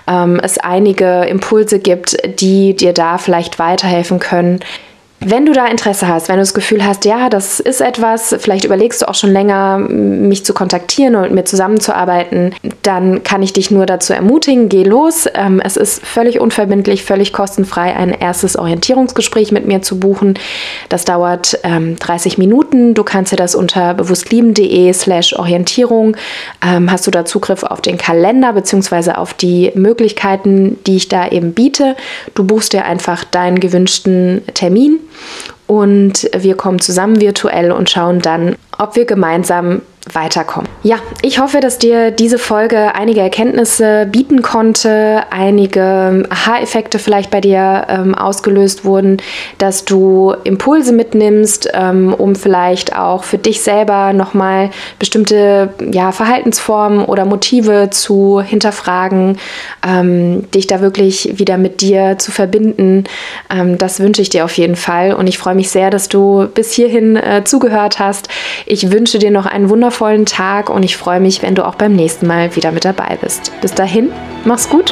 ähm, 0.07 0.39
es 0.43 0.59
einige 0.59 1.23
Impulse 1.23 1.79
gibt, 1.79 2.15
die 2.39 2.75
dir 2.75 2.93
da 2.93 3.12
vielleicht 3.17 3.59
weiterhelfen 3.59 4.19
können, 4.19 4.59
wenn 5.25 5.45
du 5.45 5.53
da 5.53 5.67
Interesse 5.67 6.07
hast, 6.07 6.27
wenn 6.29 6.35
du 6.35 6.41
das 6.41 6.53
Gefühl 6.53 6.85
hast, 6.85 7.05
ja, 7.05 7.29
das 7.29 7.59
ist 7.59 7.81
etwas, 7.81 8.35
vielleicht 8.39 8.65
überlegst 8.65 9.01
du 9.01 9.07
auch 9.07 9.15
schon 9.15 9.31
länger, 9.31 9.77
mich 9.77 10.45
zu 10.45 10.53
kontaktieren 10.53 11.15
und 11.15 11.23
mit 11.23 11.31
mir 11.33 11.45
zusammenzuarbeiten, 11.45 12.53
dann 12.81 13.23
kann 13.23 13.41
ich 13.41 13.53
dich 13.53 13.71
nur 13.71 13.85
dazu 13.85 14.13
ermutigen, 14.13 14.69
geh 14.69 14.83
los. 14.83 15.27
Ähm, 15.33 15.61
es 15.63 15.77
ist 15.77 16.05
völlig 16.05 16.39
unverbindlich, 16.39 17.03
völlig 17.03 17.33
kostenfrei, 17.33 17.95
ein 17.95 18.11
erstes 18.11 18.55
Orientierungsgespräch 18.55 19.51
mit 19.51 19.65
mir 19.65 19.81
zu 19.81 19.99
buchen. 19.99 20.35
Das 20.89 21.05
dauert 21.05 21.59
ähm, 21.63 21.97
30 21.97 22.37
Minuten. 22.37 22.93
Du 22.93 23.03
kannst 23.03 23.31
dir 23.31 23.37
das 23.37 23.55
unter 23.55 23.93
bewusstlieben.de 23.93 24.91
slash 24.93 25.33
Orientierung, 25.33 26.17
ähm, 26.65 26.91
hast 26.91 27.07
du 27.07 27.11
da 27.11 27.25
Zugriff 27.25 27.63
auf 27.63 27.81
den 27.81 27.97
Kalender 27.97 28.53
bzw. 28.53 29.11
auf 29.11 29.33
die 29.33 29.71
Möglichkeiten, 29.75 30.79
die 30.85 30.97
ich 30.97 31.09
da 31.09 31.27
eben 31.27 31.53
biete. 31.53 31.95
Du 32.35 32.43
buchst 32.43 32.73
dir 32.73 32.85
einfach 32.85 33.23
deinen 33.23 33.59
gewünschten 33.59 34.41
Termin 34.53 34.99
und 35.67 36.29
wir 36.35 36.55
kommen 36.55 36.79
zusammen 36.79 37.21
virtuell 37.21 37.71
und 37.71 37.89
schauen 37.89 38.19
dann, 38.19 38.55
ob 38.77 38.95
wir 38.95 39.05
gemeinsam 39.05 39.81
weiterkommen. 40.11 40.69
Ja, 40.83 40.97
ich 41.21 41.39
hoffe, 41.39 41.61
dass 41.61 41.77
dir 41.77 42.11
diese 42.11 42.37
Folge 42.37 42.93
einige 42.93 43.21
Erkenntnisse 43.21 44.05
bieten 44.11 44.41
konnte, 44.41 45.23
einige 45.29 46.25
Aha-Effekte 46.29 46.99
vielleicht 46.99 47.31
bei 47.31 47.39
dir 47.39 47.85
ähm, 47.87 48.13
ausgelöst 48.13 48.83
wurden, 48.83 49.17
dass 49.59 49.85
du 49.85 50.33
Impulse 50.43 50.91
mitnimmst, 50.91 51.69
ähm, 51.73 52.13
um 52.13 52.35
vielleicht 52.35 52.97
auch 52.97 53.23
für 53.23 53.37
dich 53.37 53.61
selber 53.61 54.11
nochmal 54.11 54.71
bestimmte 54.99 55.73
ja, 55.91 56.11
Verhaltensformen 56.11 57.05
oder 57.05 57.23
Motive 57.23 57.89
zu 57.89 58.41
hinterfragen, 58.41 59.37
ähm, 59.87 60.51
dich 60.51 60.67
da 60.67 60.81
wirklich 60.81 61.39
wieder 61.39 61.57
mit 61.57 61.79
dir 61.79 62.17
zu 62.17 62.31
verbinden. 62.31 63.05
Ähm, 63.49 63.77
das 63.77 64.01
wünsche 64.01 64.21
ich 64.21 64.29
dir 64.29 64.43
auf 64.43 64.57
jeden 64.57 64.75
Fall 64.75 65.13
und 65.13 65.27
ich 65.27 65.37
freue 65.37 65.55
mich 65.55 65.69
sehr, 65.71 65.89
dass 65.89 66.09
du 66.09 66.49
bis 66.53 66.73
hierhin 66.73 67.15
äh, 67.15 67.43
zugehört 67.45 67.99
hast. 67.99 68.27
Ich 68.65 68.91
wünsche 68.91 69.17
dir 69.17 69.31
noch 69.31 69.45
einen 69.45 69.69
wundervollen 69.69 69.92
wundervollen 69.93 70.25
Tag 70.25 70.69
und 70.69 70.83
ich 70.83 70.97
freue 70.97 71.19
mich, 71.19 71.43
wenn 71.43 71.53
du 71.53 71.65
auch 71.65 71.75
beim 71.75 71.93
nächsten 71.93 72.25
Mal 72.25 72.55
wieder 72.55 72.71
mit 72.71 72.83
dabei 72.83 73.17
bist. 73.21 73.51
Bis 73.61 73.73
dahin, 73.73 74.11
mach's 74.43 74.67
gut. 74.67 74.91